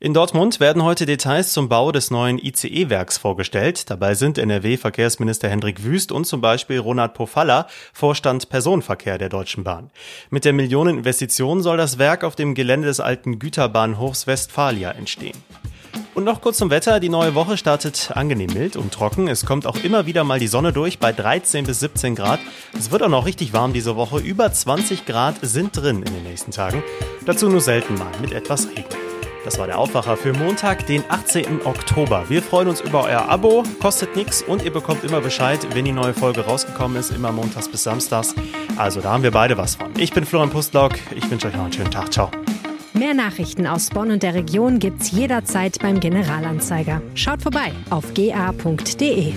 In 0.00 0.14
Dortmund 0.14 0.60
werden 0.60 0.84
heute 0.84 1.06
Details 1.06 1.52
zum 1.52 1.68
Bau 1.68 1.90
des 1.90 2.12
neuen 2.12 2.38
ICE-Werks 2.38 3.18
vorgestellt. 3.18 3.90
Dabei 3.90 4.14
sind 4.14 4.38
NRW-Verkehrsminister 4.38 5.48
Hendrik 5.48 5.82
Wüst 5.82 6.12
und 6.12 6.24
zum 6.24 6.40
Beispiel 6.40 6.78
Ronald 6.78 7.14
Pofalla, 7.14 7.66
Vorstand 7.92 8.48
Personenverkehr 8.48 9.18
der 9.18 9.28
Deutschen 9.28 9.64
Bahn. 9.64 9.90
Mit 10.30 10.44
der 10.44 10.52
Millioneninvestition 10.52 11.62
soll 11.62 11.78
das 11.78 11.98
Werk 11.98 12.22
auf 12.22 12.36
dem 12.36 12.54
Gelände 12.54 12.86
des 12.86 13.00
alten 13.00 13.40
Güterbahnhofs 13.40 14.28
Westfalia 14.28 14.92
entstehen. 14.92 15.36
Und 16.14 16.22
noch 16.22 16.42
kurz 16.42 16.58
zum 16.58 16.70
Wetter. 16.70 17.00
Die 17.00 17.08
neue 17.08 17.34
Woche 17.34 17.56
startet 17.56 18.12
angenehm 18.14 18.52
mild 18.52 18.76
und 18.76 18.94
trocken. 18.94 19.26
Es 19.26 19.46
kommt 19.46 19.66
auch 19.66 19.82
immer 19.82 20.06
wieder 20.06 20.22
mal 20.22 20.38
die 20.38 20.46
Sonne 20.46 20.72
durch 20.72 21.00
bei 21.00 21.12
13 21.12 21.66
bis 21.66 21.80
17 21.80 22.14
Grad. 22.14 22.38
Es 22.78 22.92
wird 22.92 23.02
auch 23.02 23.08
noch 23.08 23.26
richtig 23.26 23.52
warm 23.52 23.72
diese 23.72 23.96
Woche. 23.96 24.20
Über 24.20 24.52
20 24.52 25.06
Grad 25.06 25.36
sind 25.42 25.76
drin 25.76 26.04
in 26.04 26.14
den 26.14 26.22
nächsten 26.22 26.52
Tagen. 26.52 26.84
Dazu 27.26 27.48
nur 27.48 27.60
selten 27.60 27.94
mal 27.94 28.12
mit 28.20 28.30
etwas 28.30 28.68
Regen. 28.68 29.07
Das 29.48 29.58
war 29.58 29.66
der 29.66 29.78
Aufwacher 29.78 30.18
für 30.18 30.34
Montag, 30.34 30.86
den 30.88 31.02
18. 31.08 31.64
Oktober. 31.64 32.26
Wir 32.28 32.42
freuen 32.42 32.68
uns 32.68 32.82
über 32.82 33.04
euer 33.04 33.30
Abo, 33.30 33.62
kostet 33.80 34.14
nichts 34.14 34.42
und 34.42 34.62
ihr 34.62 34.70
bekommt 34.70 35.04
immer 35.04 35.22
Bescheid, 35.22 35.66
wenn 35.72 35.86
die 35.86 35.92
neue 35.92 36.12
Folge 36.12 36.42
rausgekommen 36.42 36.98
ist, 36.98 37.12
immer 37.12 37.32
montags 37.32 37.66
bis 37.66 37.82
samstags. 37.82 38.34
Also 38.76 39.00
da 39.00 39.10
haben 39.10 39.22
wir 39.22 39.30
beide 39.30 39.56
was 39.56 39.76
von. 39.76 39.90
Ich 39.96 40.12
bin 40.12 40.26
Florian 40.26 40.50
Pustlock, 40.50 40.96
ich 41.16 41.30
wünsche 41.30 41.46
euch 41.46 41.54
noch 41.54 41.62
einen 41.62 41.72
schönen 41.72 41.90
Tag. 41.90 42.12
Ciao. 42.12 42.30
Mehr 42.92 43.14
Nachrichten 43.14 43.66
aus 43.66 43.88
Bonn 43.88 44.10
und 44.10 44.22
der 44.22 44.34
Region 44.34 44.80
gibt's 44.80 45.12
jederzeit 45.12 45.78
beim 45.80 45.98
Generalanzeiger. 45.98 47.00
Schaut 47.14 47.40
vorbei 47.40 47.72
auf 47.88 48.12
ga.de. 48.12 49.32